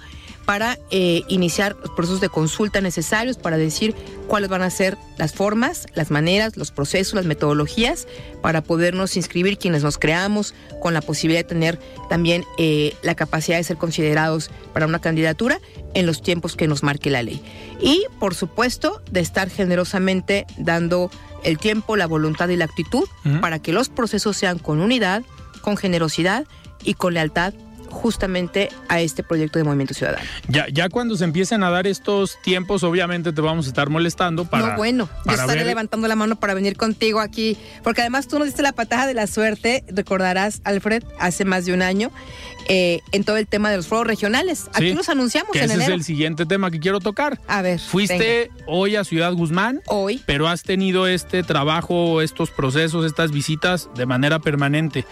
[0.48, 3.94] para eh, iniciar los procesos de consulta necesarios para decir
[4.28, 8.08] cuáles van a ser las formas, las maneras, los procesos, las metodologías
[8.40, 11.78] para podernos inscribir quienes nos creamos con la posibilidad de tener
[12.08, 15.60] también eh, la capacidad de ser considerados para una candidatura
[15.92, 17.42] en los tiempos que nos marque la ley.
[17.78, 21.10] Y, por supuesto, de estar generosamente dando
[21.44, 23.04] el tiempo, la voluntad y la actitud
[23.42, 25.24] para que los procesos sean con unidad,
[25.60, 26.46] con generosidad
[26.84, 27.52] y con lealtad
[27.90, 30.24] justamente a este proyecto de Movimiento Ciudadano.
[30.48, 34.44] Ya, ya cuando se empiecen a dar estos tiempos, obviamente te vamos a estar molestando
[34.44, 34.68] para.
[34.68, 38.46] No, bueno, yo estaré levantando la mano para venir contigo aquí, porque además tú nos
[38.46, 42.10] diste la patada de la suerte, recordarás, Alfred, hace más de un año,
[42.68, 44.68] eh, en todo el tema de los foros regionales.
[44.74, 47.40] Aquí los anunciamos que ese es el siguiente tema que quiero tocar.
[47.48, 47.80] A ver.
[47.80, 49.80] Fuiste hoy a Ciudad Guzmán.
[49.86, 50.22] Hoy.
[50.26, 55.06] Pero has tenido este trabajo, estos procesos, estas visitas de manera permanente.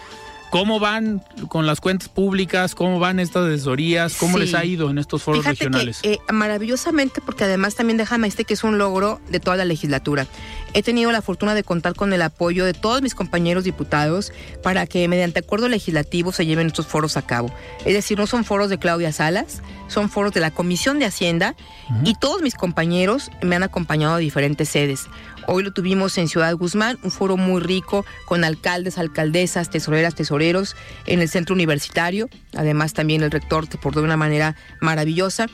[0.49, 2.73] ¿Cómo van con las cuentas públicas?
[2.73, 4.15] ¿Cómo van estas asesorías?
[4.15, 6.01] ¿Cómo les ha ido en estos foros regionales?
[6.01, 9.65] Que, eh, maravillosamente, porque además también déjame este que es un logro de toda la
[9.65, 10.25] legislatura.
[10.73, 14.31] He tenido la fortuna de contar con el apoyo de todos mis compañeros diputados
[14.63, 17.53] para que mediante acuerdo legislativo se lleven estos foros a cabo.
[17.85, 21.55] Es decir, no son foros de Claudia Salas, son foros de la Comisión de Hacienda
[22.03, 25.07] y todos mis compañeros me han acompañado a diferentes sedes.
[25.47, 30.75] Hoy lo tuvimos en Ciudad Guzmán, un foro muy rico con alcaldes, alcaldesas, tesoreras, tesoreros
[31.05, 32.29] en el centro universitario.
[32.55, 35.47] Además también el rector que por de una manera maravillosa.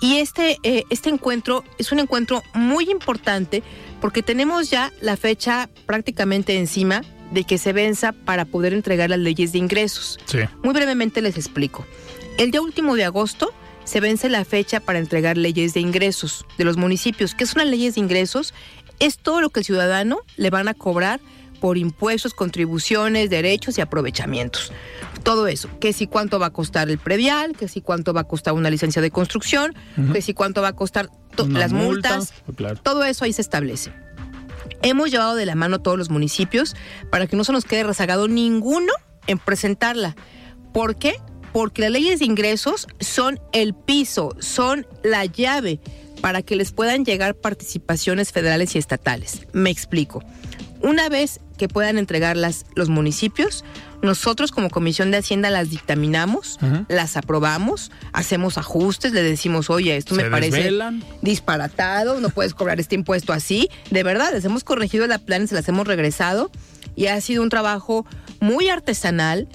[0.00, 3.62] Y este, eh, este encuentro es un encuentro muy importante
[4.00, 9.18] porque tenemos ya la fecha prácticamente encima de que se venza para poder entregar las
[9.18, 10.18] leyes de ingresos.
[10.62, 11.86] Muy brevemente les explico.
[12.38, 13.52] El día último de agosto
[13.84, 17.34] se vence la fecha para entregar leyes de ingresos de los municipios.
[17.34, 18.54] ¿Qué son las leyes de ingresos?
[19.00, 21.20] es todo lo que el ciudadano le van a cobrar
[21.60, 24.70] por impuestos, contribuciones, derechos y aprovechamientos.
[25.22, 28.24] Todo eso, que si cuánto va a costar el predial, que si cuánto va a
[28.24, 29.74] costar una licencia de construcción,
[30.12, 31.08] que si cuánto va a costar
[31.48, 32.34] las multas,
[32.82, 33.92] todo eso ahí se establece.
[34.82, 36.76] Hemos llevado de la mano todos los municipios
[37.10, 38.92] para que no se nos quede rezagado ninguno
[39.26, 40.16] en presentarla.
[40.74, 41.14] ¿Por qué?
[41.54, 45.80] Porque las leyes de ingresos son el piso, son la llave
[46.20, 49.46] para que les puedan llegar participaciones federales y estatales.
[49.52, 50.22] Me explico.
[50.82, 53.64] Una vez que puedan entregar las, los municipios.
[54.02, 60.14] Nosotros como Comisión de Hacienda las dictaminamos, las aprobamos, hacemos ajustes, le decimos, oye, esto
[60.14, 60.70] me parece
[61.22, 63.70] disparatado, no puedes cobrar este impuesto así.
[63.90, 66.50] De verdad, les hemos corregido la plan, se las hemos regresado
[66.96, 68.04] y ha sido un trabajo
[68.40, 69.48] muy artesanal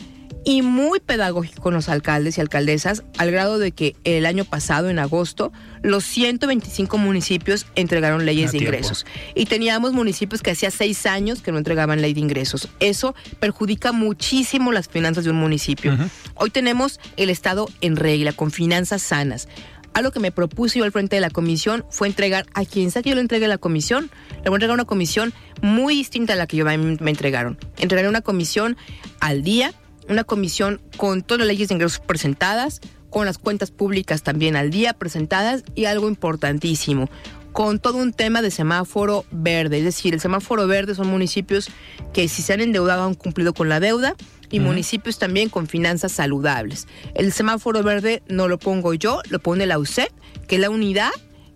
[0.46, 4.90] y muy pedagógico con los alcaldes y alcaldesas, al grado de que el año pasado,
[4.90, 9.06] en agosto, los 125 municipios entregaron leyes de ingresos.
[9.36, 12.70] Y teníamos municipios que hacía seis años que no entregaban ley de ingresos.
[12.80, 15.98] Eso perjudica muchísimo las finanzas de un municipio.
[16.36, 19.48] Hoy tenemos el Estado en regla, con finanzas sanas.
[19.94, 23.02] Algo que me propuse yo al frente de la comisión fue entregar a quien sea
[23.02, 24.10] que yo le entregue la comisión.
[24.44, 27.58] Le voy a entregar una comisión muy distinta a la que yo me, me entregaron.
[27.78, 28.78] Entregaré una comisión
[29.20, 29.74] al día,
[30.10, 34.70] una comisión con todas las leyes de ingresos presentadas, con las cuentas públicas también al
[34.70, 37.10] día presentadas y algo importantísimo,
[37.52, 39.80] con todo un tema de semáforo verde.
[39.80, 41.70] Es decir, el semáforo verde son municipios
[42.14, 44.16] que si se han endeudado han cumplido con la deuda
[44.52, 46.88] y municipios también con finanzas saludables.
[47.14, 50.10] El semáforo verde no lo pongo yo, lo pone la UCEP,
[50.48, 51.12] que es la unidad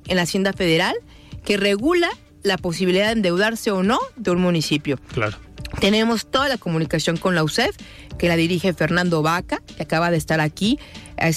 [0.07, 0.95] en la Hacienda Federal
[1.43, 2.09] que regula
[2.43, 4.99] la posibilidad de endeudarse o no de un municipio.
[5.13, 5.37] Claro.
[5.79, 7.75] Tenemos toda la comunicación con la UCEF,
[8.17, 10.79] que la dirige Fernando Vaca, que acaba de estar aquí.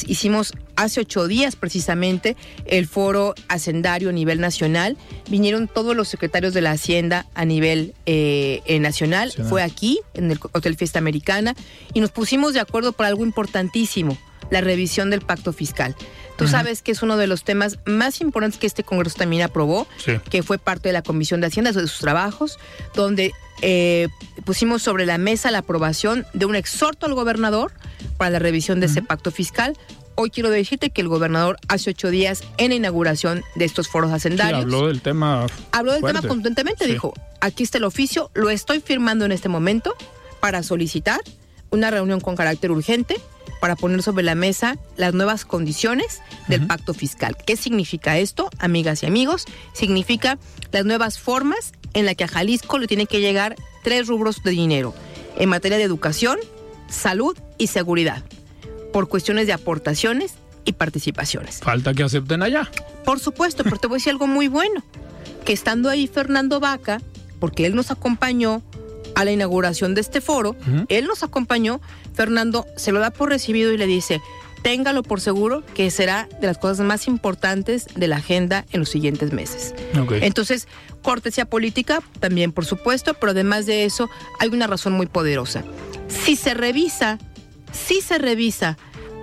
[0.06, 4.96] hicimos hace ocho días precisamente el foro hacendario a nivel nacional.
[5.28, 9.32] Vinieron todos los secretarios de la Hacienda a nivel eh, eh, nacional.
[9.48, 11.54] Fue aquí, en el Hotel Fiesta Americana,
[11.92, 14.16] y nos pusimos de acuerdo por algo importantísimo,
[14.50, 15.94] la revisión del pacto fiscal.
[16.36, 19.86] Tú sabes que es uno de los temas más importantes que este Congreso también aprobó,
[20.30, 22.58] que fue parte de la Comisión de Hacienda, de sus trabajos,
[22.94, 23.32] donde
[23.62, 24.08] eh,
[24.44, 27.72] pusimos sobre la mesa la aprobación de un exhorto al gobernador
[28.18, 29.76] para la revisión de ese pacto fiscal.
[30.14, 34.12] Hoy quiero decirte que el gobernador hace ocho días en la inauguración de estos foros
[34.12, 34.62] hacendarios.
[34.62, 35.46] habló del tema.
[35.72, 39.94] Habló del tema contundentemente, dijo, aquí está el oficio, lo estoy firmando en este momento
[40.40, 41.20] para solicitar
[41.70, 43.16] una reunión con carácter urgente
[43.60, 47.36] para poner sobre la mesa las nuevas condiciones del pacto fiscal.
[47.46, 49.44] ¿Qué significa esto, amigas y amigos?
[49.72, 50.38] Significa
[50.72, 54.50] las nuevas formas en las que a Jalisco le tienen que llegar tres rubros de
[54.50, 54.94] dinero
[55.38, 56.38] en materia de educación,
[56.88, 58.22] salud y seguridad,
[58.92, 60.34] por cuestiones de aportaciones
[60.64, 61.60] y participaciones.
[61.60, 62.70] Falta que acepten allá.
[63.04, 64.82] Por supuesto, pero te voy a decir algo muy bueno,
[65.44, 67.00] que estando ahí Fernando Vaca,
[67.38, 68.62] porque él nos acompañó
[69.14, 70.56] a la inauguración de este foro,
[70.88, 71.80] él nos acompañó,
[72.16, 74.20] Fernando se lo da por recibido y le dice,
[74.62, 78.88] téngalo por seguro que será de las cosas más importantes de la agenda en los
[78.88, 79.74] siguientes meses.
[80.22, 80.66] Entonces,
[81.02, 84.08] cortesía política también, por supuesto, pero además de eso,
[84.40, 85.62] hay una razón muy poderosa.
[86.08, 87.18] Si se revisa,
[87.70, 88.78] si se revisa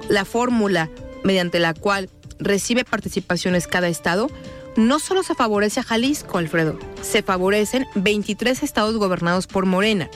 [0.08, 0.90] la fórmula
[1.24, 4.30] mediante la cual recibe participaciones cada estado,
[4.76, 10.10] no solo se favorece a Jalisco, Alfredo, se favorecen 23 estados gobernados por Morena.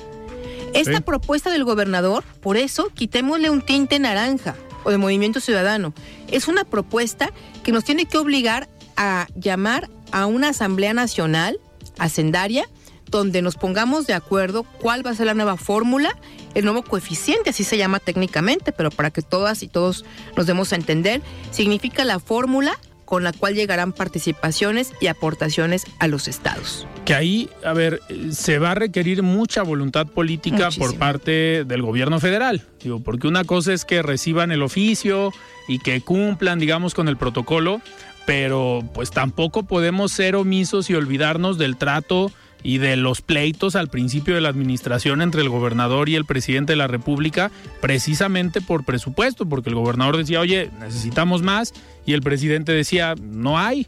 [0.73, 5.93] Esta propuesta del gobernador, por eso, quitémosle un tinte naranja o de Movimiento Ciudadano.
[6.31, 7.31] Es una propuesta
[7.63, 11.59] que nos tiene que obligar a llamar a una Asamblea Nacional,
[11.97, 12.67] hacendaria,
[13.09, 16.17] donde nos pongamos de acuerdo cuál va a ser la nueva fórmula,
[16.53, 20.05] el nuevo coeficiente, así se llama técnicamente, pero para que todas y todos
[20.35, 22.77] nos demos a entender, significa la fórmula
[23.07, 26.85] con la cual llegarán participaciones y aportaciones a los estados.
[27.05, 28.01] Que ahí, a ver,
[28.31, 33.45] se va a requerir mucha voluntad política por parte del gobierno federal, digo, porque una
[33.45, 35.31] cosa es que reciban el oficio
[35.69, 37.81] y que cumplan, digamos, con el protocolo,
[38.25, 42.29] pero pues tampoco podemos ser omisos y olvidarnos del trato
[42.67, 46.73] y de los pleitos al principio de la administración entre el gobernador y el presidente
[46.73, 47.49] de la República,
[47.79, 51.73] precisamente por presupuesto, porque el gobernador decía, oye, necesitamos más,
[52.05, 53.87] y el presidente decía, no hay.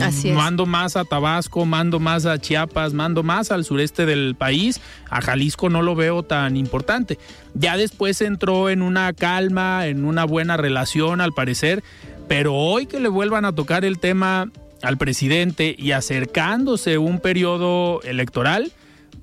[0.00, 4.80] Así Mando más a Tabasco, mando más a Chiapas, mando más al sureste del país.
[5.08, 7.16] A Jalisco no lo veo tan importante.
[7.54, 11.84] Ya después entró en una calma, en una buena relación al parecer,
[12.26, 14.50] pero hoy que le vuelvan a tocar el tema
[14.82, 18.72] al presidente y acercándose un periodo electoral,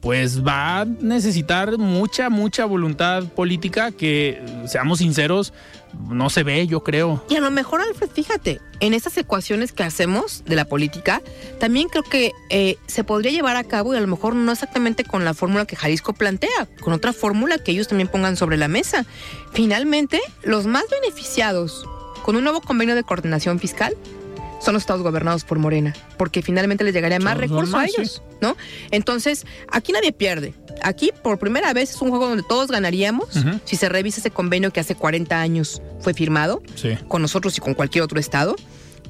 [0.02, 5.54] pues va a necesitar mucha, mucha voluntad política que, seamos sinceros,
[6.10, 7.24] no se ve, yo creo.
[7.30, 11.22] Y a lo mejor, Alfred, fíjate, en estas ecuaciones que hacemos de la política,
[11.60, 15.04] también creo que eh, se podría llevar a cabo y a lo mejor no exactamente
[15.04, 18.68] con la fórmula que Jalisco plantea, con otra fórmula que ellos también pongan sobre la
[18.68, 19.06] mesa.
[19.54, 21.86] Finalmente, los más beneficiados
[22.24, 23.96] con un nuevo convenio de coordinación fiscal
[24.60, 28.56] son los estados gobernados por Morena, porque finalmente les llegaría más recursos a ellos, ¿no?
[28.92, 30.54] Entonces, aquí nadie pierde.
[30.84, 33.30] Aquí, por primera vez, es un juego donde todos ganaríamos
[33.66, 36.62] si se revisa ese convenio que hace 40 años fue firmado
[37.08, 38.56] con nosotros y con cualquier otro estado.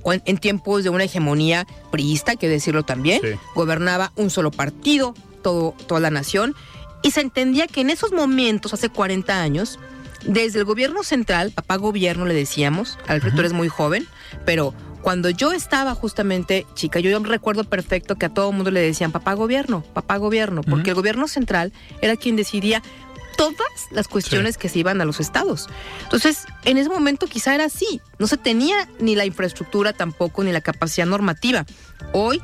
[0.06, 3.22] En, tiempos de una hegemonía priista, hay que decirlo también,
[3.56, 6.56] gobernaba un solo partido, todo, toda la nación
[7.02, 9.80] y se entendía que en esos momentos, hace 40 años,
[10.26, 14.08] desde el gobierno central, papá gobierno le decíamos, Alfredo uh eres muy joven,
[14.46, 14.74] pero
[15.08, 19.36] cuando yo estaba justamente chica, yo recuerdo perfecto que a todo mundo le decían papá
[19.36, 22.84] gobierno, papá gobierno, porque el gobierno central era quien decidía
[23.38, 25.70] todas las cuestiones que se iban a los estados.
[26.04, 30.52] Entonces, en ese momento quizá era así, no se tenía ni la infraestructura tampoco, ni
[30.52, 31.66] la capacidad normativa.
[32.12, 32.42] Hoy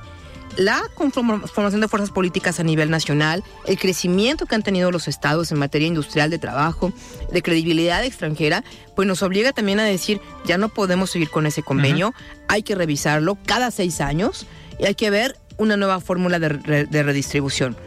[0.57, 5.51] la conformación de fuerzas políticas a nivel nacional, el crecimiento que han tenido los estados
[5.51, 6.93] en materia industrial de trabajo,
[7.31, 8.63] de credibilidad extranjera,
[8.95, 12.13] pues nos obliga también a decir, ya no podemos seguir con ese convenio,
[12.47, 14.45] hay que revisarlo cada seis años
[14.79, 17.77] y hay que ver una nueva fórmula de, de redistribución.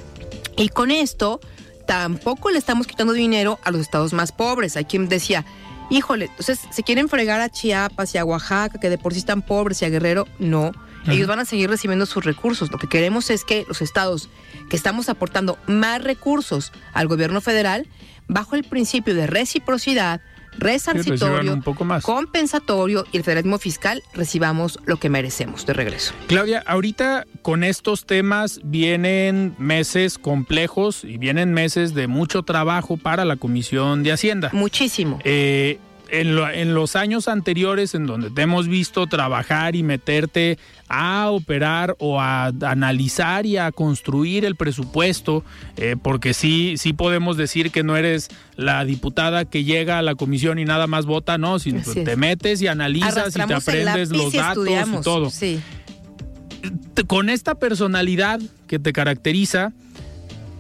[0.57, 1.41] Y con esto,
[1.87, 4.77] tampoco le estamos quitando dinero a los estados más pobres.
[4.77, 5.45] Hay quien decía,
[5.91, 9.43] híjole, entonces se quieren fregar a Chiapas y a Oaxaca, que de por sí están
[9.43, 10.73] pobres, y a Guerrero, no
[11.09, 12.71] ellos van a seguir recibiendo sus recursos.
[12.71, 14.29] Lo que queremos es que los estados
[14.69, 17.87] que estamos aportando más recursos al gobierno federal,
[18.29, 20.21] bajo el principio de reciprocidad,
[20.59, 21.63] resarcitorio,
[22.03, 26.15] compensatorio y el federalismo fiscal recibamos lo que merecemos de regreso.
[26.29, 33.25] Claudia, ahorita con estos temas vienen meses complejos y vienen meses de mucho trabajo para
[33.25, 34.51] la Comisión de Hacienda.
[34.53, 35.19] Muchísimo.
[35.25, 35.79] Eh,
[36.09, 42.21] en, los años anteriores en donde te hemos visto trabajar y meterte a operar o
[42.21, 45.45] a, analizar y a construir el presupuesto,
[45.77, 50.15] eh, porque sí, sí podemos decir que no eres la diputada que llega a la
[50.15, 54.33] comisión y nada más vota, no, sino te metes y analizas y te aprendes los
[54.33, 55.31] datos y todo.
[57.07, 59.73] Con esta personalidad que te caracteriza,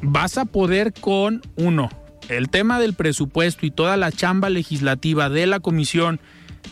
[0.03, 1.89] vas a poder con uno
[2.29, 6.21] el tema del presupuesto y toda la chamba legislativa de la comisión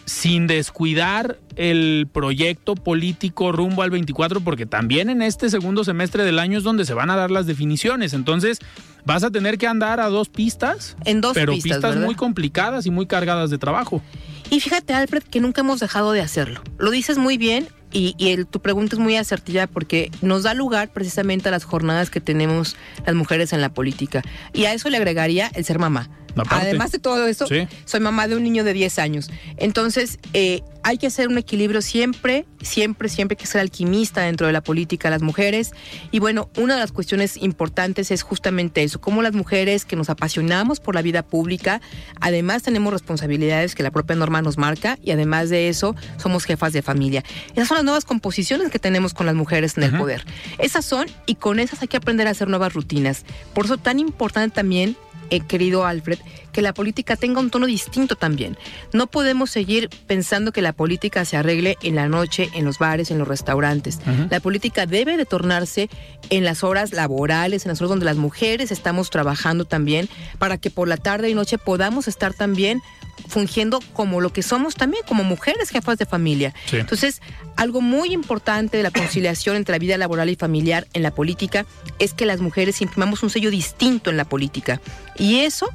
[0.05, 6.39] sin descuidar el proyecto político rumbo al 24, porque también en este segundo semestre del
[6.39, 8.13] año es donde se van a dar las definiciones.
[8.13, 8.59] Entonces,
[9.05, 12.91] vas a tener que andar a dos pistas, en dos pero pistas, muy complicadas y
[12.91, 14.03] muy cargadas de trabajo.
[14.51, 16.63] Y fíjate, Alfred, que nunca hemos dejado de hacerlo.
[16.79, 21.49] Lo dices muy bien y, tu pregunta es muy asertiva porque nos da lugar precisamente
[21.49, 22.77] a las jornadas que tenemos
[23.07, 24.23] las mujeres en la política.
[24.53, 26.11] Y a eso le agregaría el ser mamá.
[26.49, 27.47] Además de todo eso,
[27.85, 29.31] soy mamá de un niño de 10 años.
[29.57, 34.47] Entonces, eh, hay que hacer un equilibrio siempre, siempre, siempre hay que ser alquimista dentro
[34.47, 35.73] de la política las mujeres.
[36.11, 40.11] Y bueno, una de las cuestiones importantes es justamente eso, cómo las mujeres que nos
[40.11, 41.81] apasionamos por la vida pública,
[42.21, 46.75] además tenemos responsabilidades que la propia norma nos marca y además de eso somos jefas
[46.75, 47.25] de familia.
[47.55, 50.27] Esas son las nuevas composiciones que tenemos con las mujeres en el poder.
[50.59, 53.25] Esas son y con esas hay que aprender a hacer nuevas rutinas.
[53.55, 54.97] Por eso tan importante también
[55.31, 56.21] eh, querido Alfred,
[56.55, 58.57] que la política tenga un tono distinto también.
[58.93, 63.11] No podemos seguir pensando que la política se arregle en la noche, en los bares,
[63.11, 63.99] en los restaurantes.
[64.31, 65.91] La política debe de tornarse
[66.31, 70.71] en las horas laborales, en las horas donde las mujeres estamos trabajando también, para que
[70.71, 72.81] por la tarde y noche podamos estar también
[73.29, 76.55] fungiendo como lo que somos también, como mujeres jefas de familia.
[76.73, 77.21] Entonces,
[77.57, 81.67] algo muy importante de la conciliación entre la vida laboral y familiar en la política
[81.99, 84.81] es que las mujeres imprimamos un sello distinto en la política.
[85.19, 85.69] Y eso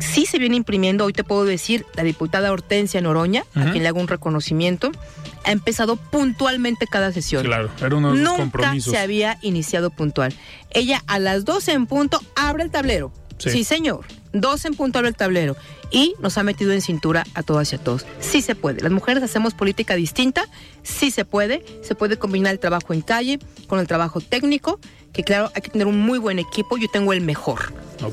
[0.00, 3.88] sí se viene imprimiendo, hoy te puedo decir, la diputada Hortensia Noroña, a quien le
[3.88, 4.90] hago un reconocimiento,
[5.44, 7.44] ha empezado puntualmente cada sesión.
[7.44, 10.34] Claro, era uno de los Nunca se había iniciado puntual.
[10.70, 13.12] Ella a las 12 en punto abre el tablero.
[13.38, 14.04] Sí, señor.
[14.32, 15.56] 12 en punto abre el tablero.
[15.90, 18.06] Y nos ha metido en cintura a todas y a todos.
[18.20, 18.80] Sí se puede.
[18.80, 20.44] Las mujeres hacemos política distinta.
[20.82, 21.64] Sí se puede.
[21.82, 24.78] Se puede combinar el trabajo en calle con el trabajo técnico.
[25.12, 26.76] Que claro, hay que tener un muy buen equipo.
[26.76, 27.72] Yo tengo el mejor.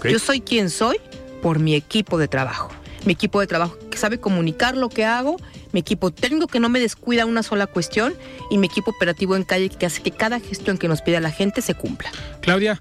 [0.09, 0.97] Yo soy quien soy
[1.41, 2.69] por mi equipo de trabajo.
[3.05, 5.37] Mi equipo de trabajo que sabe comunicar lo que hago,
[5.71, 8.13] mi equipo técnico que no me descuida una sola cuestión
[8.49, 11.31] y mi equipo operativo en calle que hace que cada gestión que nos pida la
[11.31, 12.11] gente se cumpla.
[12.41, 12.79] Claudia,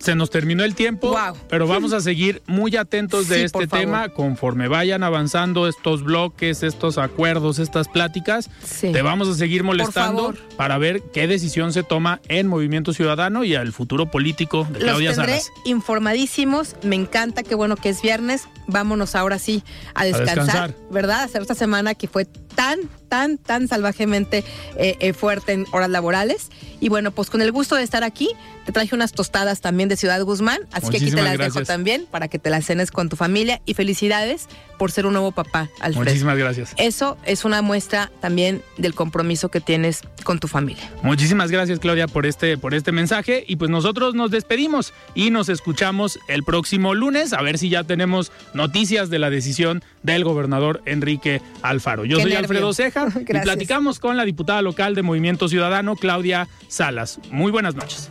[0.00, 1.16] se nos terminó el tiempo,
[1.48, 6.98] pero vamos a seguir muy atentos de este tema conforme vayan avanzando estos bloques, estos
[6.98, 8.50] acuerdos, estas pláticas.
[8.80, 13.54] Te vamos a seguir molestando para ver qué decisión se toma en Movimiento Ciudadano y
[13.54, 16.76] al futuro político de Claudia Los informadísimos.
[16.82, 18.48] Me encanta, qué bueno que es viernes.
[18.66, 19.62] Vámonos ahora sí
[19.94, 20.74] a descansar, a descansar.
[20.90, 21.22] ¿verdad?
[21.22, 22.78] Hacer esta semana que fue tan,
[23.12, 24.42] tan, tan salvajemente
[24.78, 26.48] eh, eh, fuerte en horas laborales.
[26.80, 28.30] Y bueno, pues con el gusto de estar aquí,
[28.64, 32.06] te traje unas tostadas también de Ciudad Guzmán, así que aquí te las dejo también
[32.10, 33.60] para que te las cenes con tu familia.
[33.66, 34.48] Y felicidades
[34.82, 36.06] por ser un nuevo papá, Alfred.
[36.06, 36.74] Muchísimas gracias.
[36.76, 40.90] Eso es una muestra también del compromiso que tienes con tu familia.
[41.04, 43.44] Muchísimas gracias, Claudia, por este, por este mensaje.
[43.46, 47.84] Y pues nosotros nos despedimos y nos escuchamos el próximo lunes, a ver si ya
[47.84, 52.04] tenemos noticias de la decisión del gobernador Enrique Alfaro.
[52.04, 57.20] Yo soy Alfredo Ceja y platicamos con la diputada local de Movimiento Ciudadano, Claudia Salas.
[57.30, 58.10] Muy buenas noches.